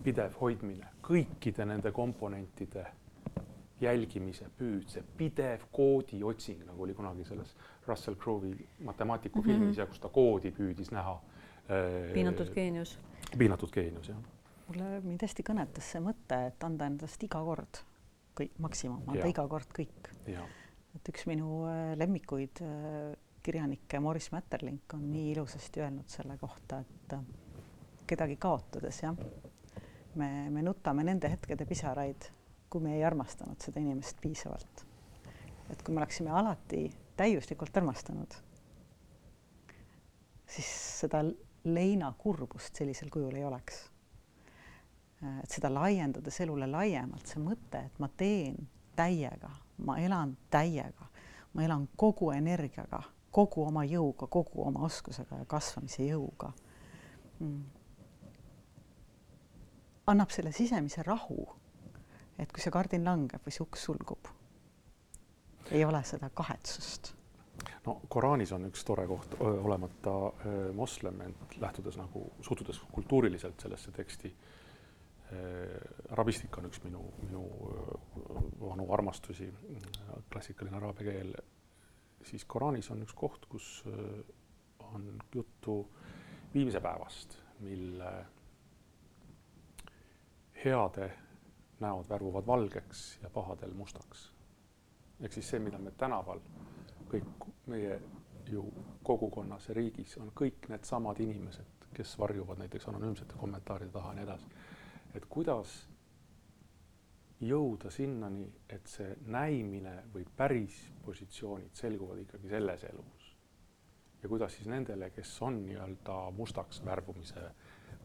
[0.05, 2.87] pidev hoidmine, kõikide nende komponentide
[3.81, 7.55] jälgimise püüd, see pidev koodi otsing, nagu oli kunagi selles
[7.87, 9.59] Russell Crowe'i matemaatiku mm -hmm.
[9.59, 11.21] filmis ja kus ta koodi püüdis näha.
[11.71, 12.99] Äh, piinatud geenius.
[13.39, 14.19] piinatud geenius, jah.
[14.69, 17.83] mulle mind hästi kõnetas see mõte, et anda endast iga kord
[18.41, 20.11] kõik maksimum, anda iga kord kõik.
[20.95, 26.81] et üks minu äh, lemmikuid äh, kirjanikke, Morris Mäterlink on nii ilusasti öelnud selle kohta,
[26.81, 27.19] et
[28.07, 29.17] kedagi kaotades, jah,
[30.15, 32.31] me, me nutame nende hetkede pisaraid
[32.75, 34.81] kui me ei armastanud seda inimest piisavalt.
[35.71, 38.35] et kui me oleksime alati täiuslikult armastanud,
[40.51, 41.21] siis seda
[41.65, 43.79] leina kurbust sellisel kujul ei oleks.
[45.23, 48.59] et seda laiendades elule laiemalt, see mõte, et ma teen
[48.99, 51.07] täiega, ma elan täiega,
[51.55, 56.51] ma elan kogu energiaga, kogu oma jõuga, kogu oma oskusega ja kasvamise jõuga
[57.39, 57.61] mm..
[60.11, 61.47] annab selle sisemise rahu
[62.39, 64.31] et kui see kardin langeb või see uks sulgub,
[65.71, 67.13] ei ole seda kahetsust.
[67.87, 70.15] no Koraanis on üks tore koht, olemata
[70.75, 74.35] moslem, ent lähtudes nagu, suhtudes kultuuriliselt sellesse teksti.
[76.11, 77.45] arabistika on üks minu, minu
[78.61, 79.49] vanu armastusi,
[80.31, 81.35] klassikaline araabia keel.
[82.23, 83.85] siis Koraanis on üks koht, kus
[84.93, 85.89] on juttu
[86.55, 88.13] viimse päevast, mille
[90.65, 91.11] heade
[91.81, 94.33] näod värvuvad valgeks ja pahadel mustaks.
[95.21, 96.41] ehk siis see, mida me tänaval
[97.09, 98.01] kõik meie
[98.51, 98.65] ju
[99.03, 104.25] kogukonnas ja riigis on kõik needsamad inimesed, kes varjuvad näiteks anonüümsete kommentaaride taha ja nii
[104.25, 104.47] edasi.
[105.15, 105.75] et kuidas
[107.41, 113.31] jõuda sinnani, et see näimine või päris positsioonid selguvad ikkagi selles elus.
[114.23, 117.51] ja kuidas siis nendele, kes on nii-öelda mustaks värvumise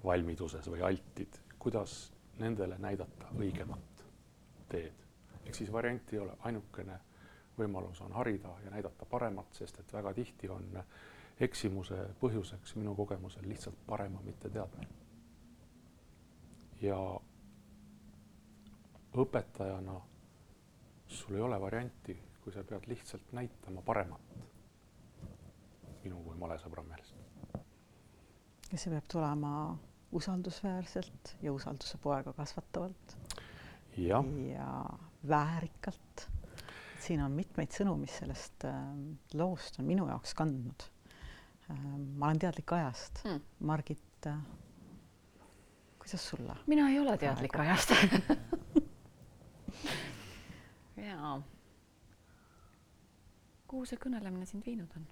[0.03, 4.03] valmiduses või altid, kuidas nendele näidata õigemat
[4.69, 5.05] teed.
[5.45, 6.99] ehk siis varianti ei ole, ainukene
[7.57, 10.83] võimalus on harida ja näidata paremat, sest et väga tihti on
[11.39, 14.87] eksimuse põhjuseks minu kogemusel lihtsalt parema mitteteadmine.
[16.81, 16.99] ja
[19.17, 20.01] õpetajana
[21.07, 24.21] sul ei ole varianti, kui sa pead lihtsalt näitama paremat
[26.03, 27.15] minu kui male sõbra meelest.
[28.71, 29.53] ja see peab tulema
[30.11, 33.17] usaldusväärselt ja usalduse poega kasvatavalt.
[33.97, 34.85] ja, ja
[35.27, 36.29] väärikalt.
[36.99, 38.73] siin on mitmeid sõnu, mis sellest äh,
[39.33, 40.83] loost on minu jaoks kandnud
[41.69, 41.77] äh,.
[42.15, 44.41] ma olen teadlik ajast mm., Margit äh,.
[45.99, 46.55] kuidas sulle?
[46.67, 47.71] mina ei ole teadlik Praegu.
[47.71, 47.89] ajast
[51.09, 51.41] jaa.
[53.67, 55.07] kuhu see kõnelemine sind viinud on?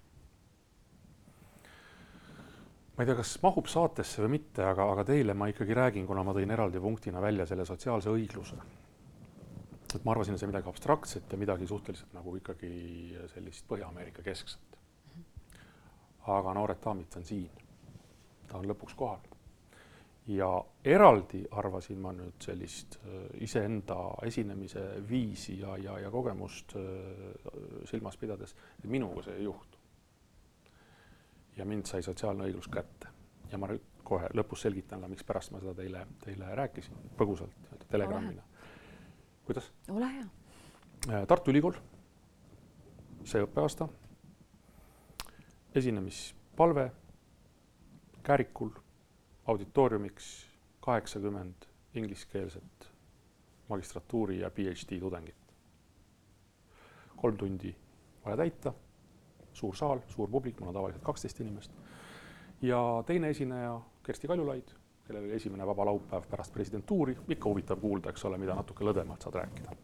[2.98, 6.24] Ma ei tea, kas mahub saatesse või mitte, aga, aga teile ma ikkagi räägin, kuna
[6.26, 8.58] ma tõin eraldi punktina välja selle sotsiaalse õigluse.
[9.94, 12.72] et ma arvasin, et see midagi abstraktset ja midagi suhteliselt nagu ikkagi
[13.34, 14.76] sellist Põhja-Ameerika keskset.
[16.26, 17.48] aga noored daamid on siin.
[18.48, 19.22] ta on lõpuks kohal.
[20.26, 20.50] ja
[20.84, 26.82] eraldi arvasin ma nüüd sellist äh, iseenda esinemise viisi ja, ja, ja kogemust äh,
[27.84, 29.67] silmas pidades, et minuga see ei juhtu
[31.58, 33.08] ja mind sai sotsiaalne õiglus kätte.
[33.50, 33.68] ja ma
[34.04, 38.42] kohe lõpus selgitan ka, mikspärast ma seda teile, teile rääkisin põgusalt telegrammina.
[39.44, 39.72] kuidas?
[39.88, 40.26] ole hea.
[41.08, 41.76] Äh, Tartu Ülikool,
[43.24, 43.88] see õppeaasta,
[45.74, 46.90] esinemispalve
[48.22, 48.70] Käärikul
[49.48, 50.26] auditooriumiks
[50.84, 52.90] kaheksakümmend ingliskeelset
[53.68, 55.36] magistratuuri ja PhD tudengit.
[57.16, 57.76] kolm tundi
[58.24, 58.72] vaja täita,
[59.58, 61.72] suur saal, suur publik, mul on tavaliselt kaksteist inimest.
[62.62, 64.70] ja teine esineja, Kersti Kaljulaid,
[65.06, 69.24] kellel oli esimene vaba laupäev pärast presidentuuri, ikka huvitav kuulda, eks ole, mida natuke lõdvemalt
[69.24, 69.76] saad rääkida.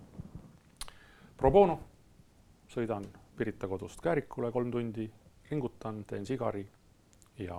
[1.36, 1.78] Pro bono,
[2.70, 3.06] sõidan
[3.36, 5.08] Pirita kodust Käärikule kolm tundi,
[5.50, 6.62] ringutan, teen sigari
[7.38, 7.56] ja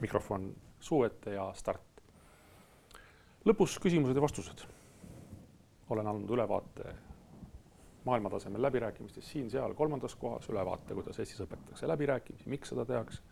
[0.00, 1.82] mikrofon suu ette ja start.
[3.44, 4.64] lõpus küsimused ja vastused.
[5.90, 6.94] olen andnud ülevaate
[8.06, 13.22] maailmatasemel läbirääkimistest siin-seal kolmandas kohas, ülevaate, kuidas Eestis õpetatakse läbirääkimisi, miks seda tehakse,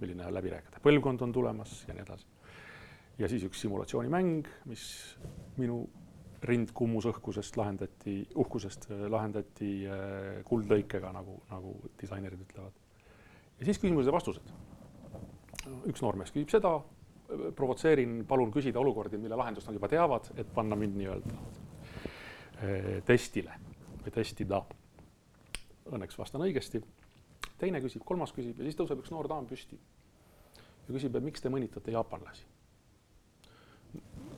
[0.00, 2.26] milline läbirääkijate põlvkond on tulemas ja nii edasi.
[3.18, 4.84] ja siis üks simulatsioonimäng, mis
[5.58, 5.82] minu
[6.46, 12.78] rind kummus õhkusest lahendati, uhkusest lahendati äh, kuldlõikega, nagu, nagu disainerid ütlevad.
[13.58, 14.54] ja siis küsimused ja vastused.
[15.90, 16.78] üks noormees küsib seda,
[17.56, 23.58] provotseerin, palun küsida olukordi, mille lahendust nad juba teavad, et panna mind nii-öelda äh, testile
[24.04, 24.62] või testida.
[25.90, 26.82] Õnneks vastan õigesti.
[27.58, 31.40] teine küsib, kolmas küsib ja siis tõuseb üks noor daam püsti ja küsib, et miks
[31.40, 32.46] te mõnitate jaapanlasi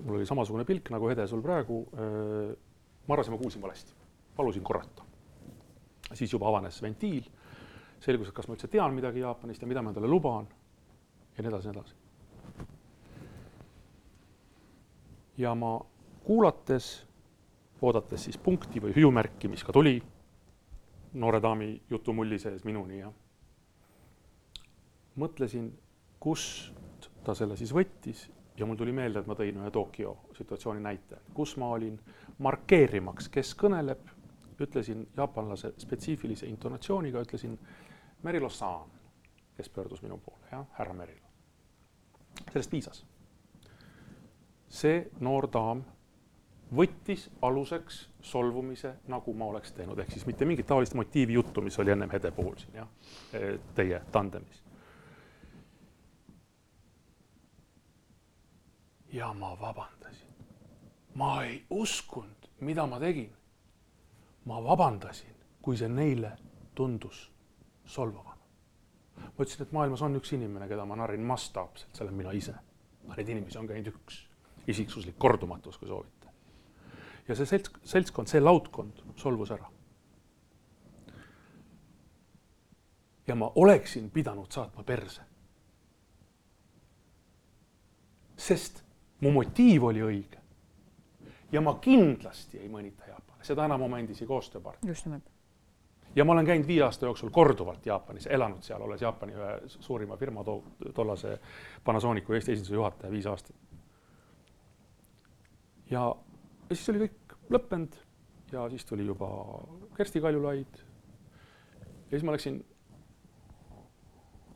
[0.04, 1.82] mul oli samasugune pilk nagu Hede sul praegu.
[1.94, 2.56] Äh,
[3.06, 3.92] ma arvasin, ma kuulsin valesti,
[4.36, 5.02] palusin korrata.
[6.12, 7.24] siis juba avanes ventiil,
[8.00, 10.44] selgus, et kas ma üldse tean midagi Jaapanist ja mida ma endale luban
[11.36, 11.94] ja nii edasi, nii edasi.
[15.40, 15.80] ja ma
[16.24, 17.06] kuulates,
[17.82, 19.96] oodates siis punkti või hüüumärki, mis ka tuli
[21.18, 23.10] noore daami jutumulli sees minuni ja
[25.20, 25.68] mõtlesin,
[26.22, 28.24] kust ta selle siis võttis
[28.56, 31.98] ja mul tuli meelde, et ma tõin ühe Tokyo situatsiooni näite, kus ma olin
[32.42, 34.02] markeerimaks, kes kõneleb,
[34.62, 37.56] ütlesin jaapanlase spetsiifilise intonatsiooniga, ütlesin
[38.22, 38.90] Merilo-san,
[39.56, 41.26] kes pöördus minu poole, jah, härra Merilo.
[42.52, 43.04] sellest piisas.
[44.68, 45.82] see noor daam
[46.76, 51.78] võttis aluseks solvumise, nagu ma oleks teinud, ehk siis mitte mingit taolist motiivi juttu, mis
[51.78, 52.88] oli ennem Hede puhul siin jah,
[53.76, 54.62] teie tandemis
[59.12, 60.28] ja ma vabandasin.
[61.14, 63.32] ma ei uskunud, mida ma tegin.
[64.44, 66.32] ma vabandasin, kui see neile
[66.74, 67.30] tundus
[67.84, 68.40] solvavana.
[69.16, 72.54] ma ütlesin, et maailmas on üks inimene, keda ma narrin mastaapselt, see olen mina ise.
[73.04, 74.24] aga neid inimesi on ka ainult üks,
[74.66, 76.21] isiksuslik kordumatus, kui soovite.
[77.28, 79.68] Ja see selts, seltskond, see laudkond solvus ära.
[83.26, 85.22] ja ma oleksin pidanud saatma perse.
[88.36, 88.82] sest
[89.20, 90.40] mu motiiv oli õige.
[91.52, 94.90] ja ma kindlasti ei mõnita Jaapani, seda enam oma endisi koostööpartnereid.
[94.90, 95.30] just nimelt.
[96.16, 100.16] ja ma olen käinud viie aasta jooksul korduvalt Jaapanis, elanud seal, olles Jaapani ühe suurima
[100.16, 100.62] firma to
[100.94, 101.38] tollase
[101.84, 103.56] Panasonicu Eesti esinduse juhataja viis aastat.
[105.90, 106.14] ja,
[106.72, 107.96] ja siis oli kõik lõppenud
[108.52, 109.28] ja siis tuli juba
[109.96, 110.78] Kersti Kaljulaid.
[112.04, 112.62] ja siis ma läksin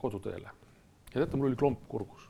[0.00, 2.28] koduteele ja teate, mul oli klomp kurgus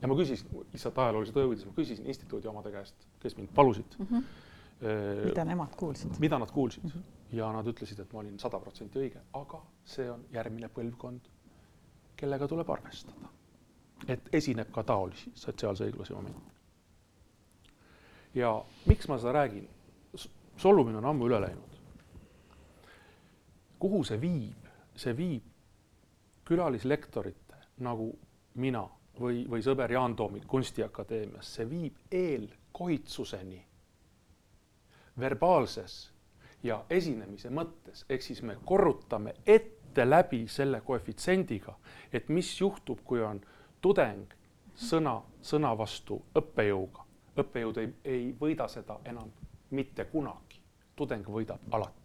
[0.00, 3.98] ja ma küsisin, lihtsalt ajaloolise tõe huvides, ma küsisin instituudi omade käest, kes mind palusid
[3.98, 4.06] mm.
[4.06, 5.24] -hmm.
[5.24, 6.20] mida nemad kuulsid?
[6.20, 7.36] mida nad kuulsid mm -hmm.
[7.38, 11.20] ja nad ütlesid, et ma olin sada protsenti õige, aga see on järgmine põlvkond,
[12.16, 13.28] kellega tuleb arvestada.
[14.08, 16.59] et esineb ka taolisi sotsiaalse õigluse momente.
[18.34, 19.68] Ja miks ma seda räägin?
[20.56, 21.78] solvumine on ammu üle läinud.
[23.78, 24.68] kuhu see viib?
[24.96, 25.46] see viib
[26.44, 28.10] külalislektorite nagu
[28.54, 28.82] mina
[29.20, 33.60] või, või sõber Jaan Toomik Kunstiakadeemias, see viib eelkohitsuseni
[35.20, 36.10] verbaalses
[36.62, 41.74] ja esinemise mõttes, ehk siis me korrutame ette läbi selle koefitsiendiga,
[42.12, 43.40] et mis juhtub, kui on
[43.80, 44.34] tudeng
[44.76, 47.06] sõna, sõna vastu õppejõuga.
[47.36, 49.30] Õppejõud ei, ei võida seda enam
[49.70, 50.62] mitte kunagi,
[50.96, 52.00] tudeng võidab alati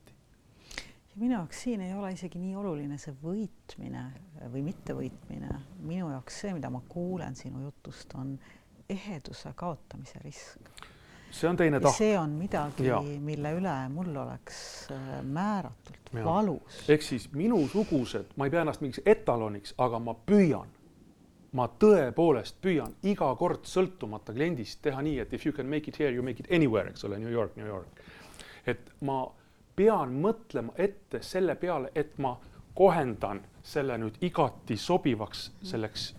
[1.15, 4.03] minu jaoks siin ei ole isegi nii oluline see võitmine
[4.51, 5.61] või mittevõitmine.
[5.87, 8.35] minu jaoks see, mida ma kuulen sinu jutust, on
[8.89, 10.83] eheduse kaotamise risk.
[11.31, 11.97] see on teine tahk.
[11.97, 14.57] see on midagi, mille üle mul oleks
[14.91, 16.25] äh, määratult ja.
[16.25, 16.83] valus.
[16.89, 20.74] ehk siis minusugused, ma ei pea ennast mingiks etaloniks, aga ma püüan,
[21.55, 25.99] ma tõepoolest püüan iga kord sõltumata kliendist teha nii, et if you can make it
[25.99, 28.03] here, you make it anywhere, eks ole, New York, New York.
[28.65, 29.23] et ma
[29.75, 32.33] pean mõtlema ette selle peale, et ma
[32.75, 36.09] kohendan selle nüüd igati sobivaks selleks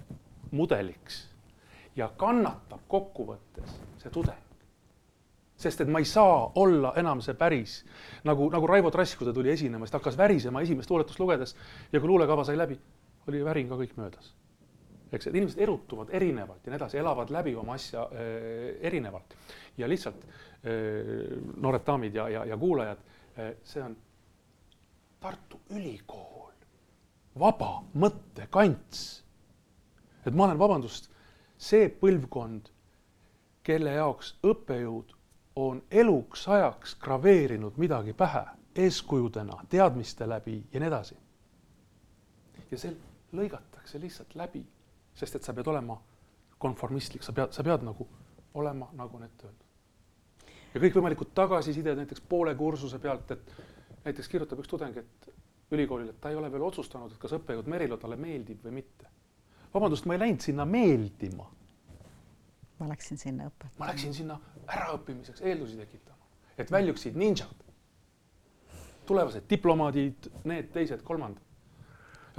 [0.57, 1.27] mudeliks
[1.97, 4.43] ja kannatab kokkuvõttes see tudeng.
[5.57, 7.79] sest et ma ei saa olla enam see päris
[8.25, 11.57] nagu, nagu Raivo Trask, kui ta tuli esinema, siis ta hakkas värisema esimest luuletust lugedes
[11.93, 12.79] ja kui luulekava sai läbi,
[13.29, 14.35] oli värin ka kõik möödas.
[15.13, 19.37] Eks, et inimesed erutuvad erinevalt ja nii edasi, elavad läbi oma asja äh, erinevalt
[19.79, 22.99] ja lihtsalt äh, noored daamid ja, ja, ja kuulajad
[23.39, 23.97] äh,, see on
[25.21, 26.53] Tartu Ülikool,
[27.39, 29.23] vaba mõttekants.
[30.27, 31.09] et ma olen, vabandust,
[31.59, 32.69] see põlvkond,
[33.67, 35.15] kelle jaoks õppejõud
[35.57, 38.45] on eluks ajaks graveerinud midagi pähe
[38.77, 41.17] eeskujudena, teadmiste läbi ja nii edasi.
[42.71, 42.93] ja see
[43.33, 44.67] lõigatakse lihtsalt läbi,
[45.17, 45.97] sest et sa pead olema
[46.59, 48.07] konformistlik, sa pead, sa pead nagu
[48.55, 49.65] olema nagu ette öeldud.
[50.75, 53.53] ja kõikvõimalikud tagasisided näiteks poole kursuse pealt, et
[54.05, 55.29] näiteks kirjutab üks tudeng, et
[55.71, 59.13] ülikoolil, et ta ei ole veel otsustanud, et kas õppejõud Merilo talle meeldib või mitte.
[59.75, 61.51] vabandust, ma ei läinud sinna meeldima
[62.79, 63.79] ma läksin sinna õpetama.
[63.79, 67.65] ma läksin sinna äraõppimiseks eeldusi tekitama, et väljuksid ninjad,
[69.07, 71.43] tulevased diplomaadid, need teised, kolmandad.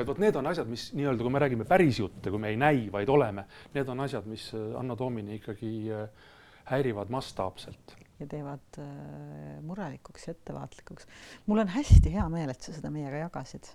[0.02, 2.60] Et vot need on asjad, mis nii-öelda, kui me räägime päris jutte, kui me ei
[2.60, 6.28] näi, vaid oleme, need on asjad, mis äh, Anno Domini ikkagi äh,
[6.72, 7.96] häirivad mastaapselt.
[8.20, 11.08] ja teevad äh, murelikuks ja ettevaatlikuks.
[11.46, 13.74] mul on hästi hea meel, et sa seda meiega jagasid.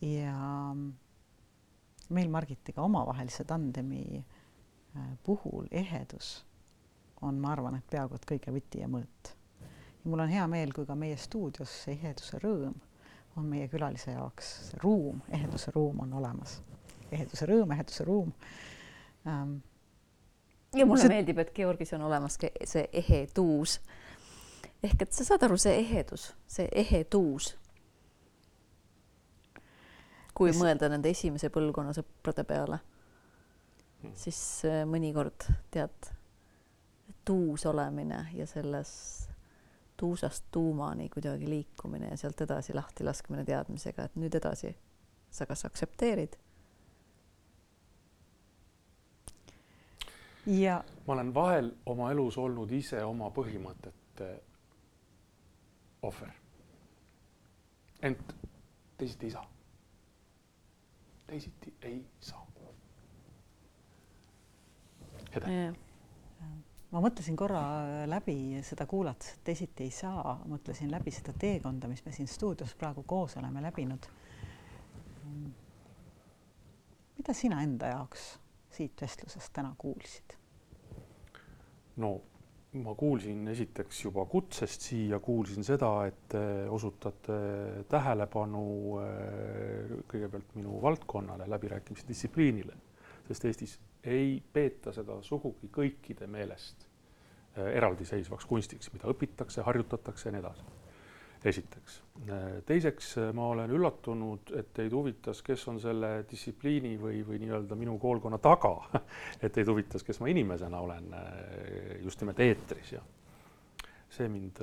[0.00, 0.38] ja
[2.14, 4.24] meil Margitiga omavahelise tandemi
[5.24, 6.44] puhul ehedus
[7.22, 9.34] on, ma arvan, et peaaegu et kõige võti ja mõõt.
[9.60, 12.76] ja mul on hea meel, kui ka meie stuudios see eheduse rõõm
[13.36, 16.60] on meie külalise jaoks, see ruum, eheduse ruum on olemas.
[17.12, 18.32] eheduse rõõm, eheduse ruum
[19.26, 19.56] ähm,.
[20.74, 21.12] ja mulle see...
[21.12, 23.80] meeldib, et Georgis on olemas see ehedus.
[24.82, 27.54] ehk et sa saad aru, see ehedus, see ehedus
[30.34, 32.80] kui ja mõelda nende esimese põlvkonna sõprade peale
[34.04, 34.12] Hmm.
[34.20, 36.10] siis äh, mõnikord tead,
[37.24, 38.90] tuus olemine ja selles
[39.96, 44.76] tuusast tuumani kuidagi liikumine ja sealt edasi lahti laskmine teadmisega, et nüüd edasi
[45.30, 46.36] sa kas aktsepteerid.
[50.46, 54.30] ja ma olen vahel oma elus olnud ise oma põhimõtete
[56.02, 56.32] ohver.
[58.02, 58.34] ent
[58.98, 59.50] teisiti ei saa.
[61.26, 62.44] teisiti ei saa
[65.34, 65.74] Hede.
[66.94, 67.62] Ma mõtlesin korra
[68.06, 72.74] läbi seda kuulates, et teisiti ei saa, mõtlesin läbi seda teekonda, mis me siin stuudios
[72.78, 74.06] praegu koos oleme läbinud.
[77.18, 78.22] mida sina enda jaoks
[78.70, 80.36] siit vestlusest täna kuulsid?
[81.96, 82.10] no
[82.84, 87.38] ma kuulsin esiteks juba kutsest siia, kuulsin seda, et te osutate
[87.90, 88.64] tähelepanu
[89.02, 92.78] eh, kõigepealt minu valdkonnale, läbirääkimise distsipliinile,
[93.28, 93.76] sest Eestis
[94.06, 96.86] ei peeta seda sugugi kõikide meelest
[97.56, 100.66] äh, eraldiseisvaks kunstiks, mida õpitakse, harjutatakse ja nii edasi.
[101.44, 101.98] esiteks.
[102.28, 107.40] Äh, teiseks, äh, ma olen üllatunud, et teid huvitas, kes on selle distsipliini või, või
[107.44, 108.74] nii-öelda minu koolkonna taga
[109.44, 111.12] et teid huvitas, kes ma inimesena olen
[112.04, 113.04] just nimelt eetris ja
[114.14, 114.60] see mind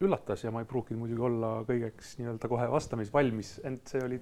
[0.00, 4.18] üllatas ja ma ei pruukinud muidugi olla kõigeks nii-öelda kohe vastamisvalmis, ent see oli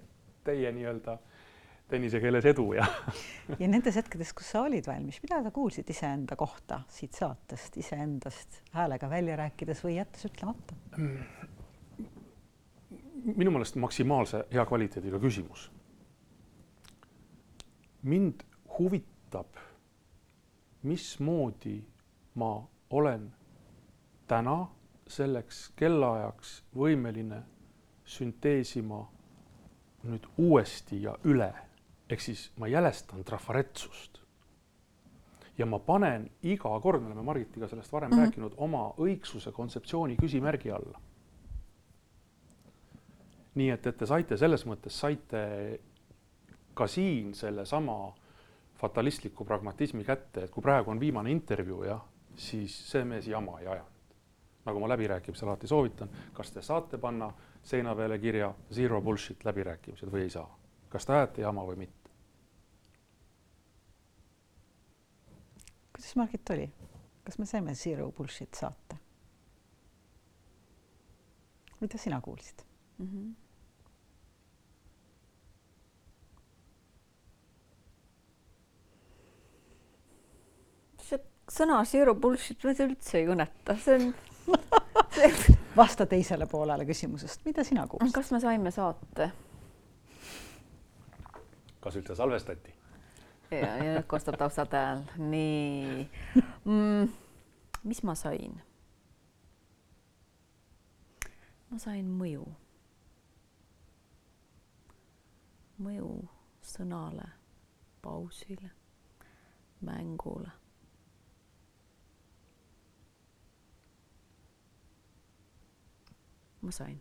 [0.47, 1.38] teie nii-öelda äh,
[1.89, 2.87] tennise keeles edu ja
[3.63, 8.61] ja nendes hetkedes, kus sa olid valmis, mida sa kuulsid iseenda kohta siit saatest, iseendast
[8.77, 10.77] häälega välja rääkides või jättes ütlemata?
[13.37, 15.71] minu meelest maksimaalse hea kvaliteediga küsimus.
[18.03, 18.45] mind
[18.79, 19.57] huvitab,
[20.83, 21.83] mismoodi
[22.35, 23.33] ma olen
[24.27, 24.67] täna
[25.09, 27.43] selleks kellaajaks võimeline
[28.05, 29.01] sünteesima
[30.05, 31.53] nüüd uuesti ja üle
[32.09, 34.19] ehk siis ma jälestan trafaretsust.
[35.59, 38.25] ja ma panen iga kord, me oleme Margitiga sellest varem mm -hmm.
[38.25, 41.01] rääkinud, oma õigsuse kontseptsiooni küsimärgi alla.
[43.55, 45.81] nii et, et te saite selles mõttes, saite
[46.75, 48.15] ka siin sellesama
[48.79, 52.03] fatalistliku pragmatismi kätte, et kui praegu on viimane intervjuu, jah,
[52.39, 53.95] siis see mees jama ei ajanud.
[54.69, 57.31] nagu ma läbirääkimisel alati soovitan, kas te saate panna
[57.63, 60.59] seina peale kirja zero bullshit läbirääkimised või ei saa,
[60.93, 61.98] kas te ajate jama või mitte.
[65.99, 66.73] Kuidas Margit oli?
[67.25, 68.97] kas me saime Zero Bullshit saate?
[71.81, 72.63] mida sina kuulsid
[72.99, 73.07] mm?
[73.07, 73.35] -hmm.
[81.03, 81.19] see
[81.51, 84.15] sõna Zero Bullshit mind üldse ei kõneta, see on
[85.83, 88.15] vasta teisele poolele küsimusest, mida sina kuulsid?
[88.15, 89.31] kas me saime saate?
[91.81, 92.79] kas üldse salvestati?
[93.51, 96.09] Ja, ja nüüd kostab taustal hääl, nii
[96.65, 97.09] mm,.
[97.85, 98.61] mis ma sain?
[101.71, 102.45] ma sain mõju.
[105.79, 106.13] mõju
[106.65, 107.29] sõnale,
[108.05, 108.71] pausile,
[109.81, 110.53] mängule.
[116.61, 117.01] ma sain.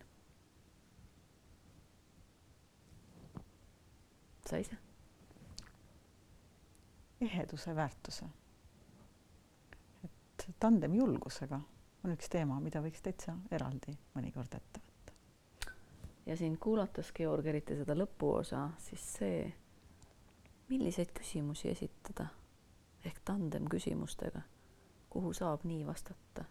[4.48, 4.86] sa ise?
[7.22, 8.26] Eheduse väärtuse.
[10.03, 11.60] et tandemjulgusega
[12.03, 15.14] on üks teema, mida võiks täitsa eraldi mõnikord ette võtta.
[16.26, 19.53] ja sind kuulates, Georg, eriti seda lõpuosa, siis see,
[20.69, 22.27] milliseid küsimusi esitada
[23.06, 24.41] ehk tandem küsimustega,
[25.10, 26.45] kuhu saab nii vastata,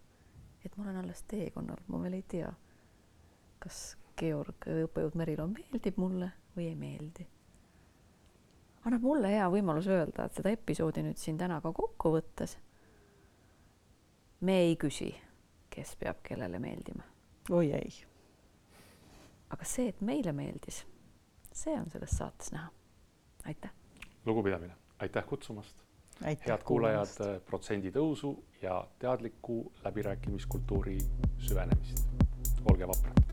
[0.65, 2.51] et ma olen alles teekonnal, ma veel ei tea,
[3.63, 7.29] kas Georg, õppejõud Merilo meeldib mulle või ei meeldi
[8.87, 12.57] annab mulle hea võimalus öelda, et seda episoodi nüüd siin täna ka kokku võttes
[14.41, 15.09] me ei küsi,
[15.71, 17.03] kes peab kellele meeldima.
[17.51, 17.93] oi ei.
[19.51, 20.85] aga see, et meile meeldis,
[21.53, 22.71] see on selles saates näha.
[23.47, 23.71] aitäh.
[24.27, 25.85] lugupidamine, aitäh kutsumast.
[26.25, 28.33] Aitäh head kuulajad, protsendi tõusu
[28.63, 30.99] ja teadliku läbirääkimiskultuuri
[31.39, 32.07] süvenemist.
[32.71, 33.26] olge vaprad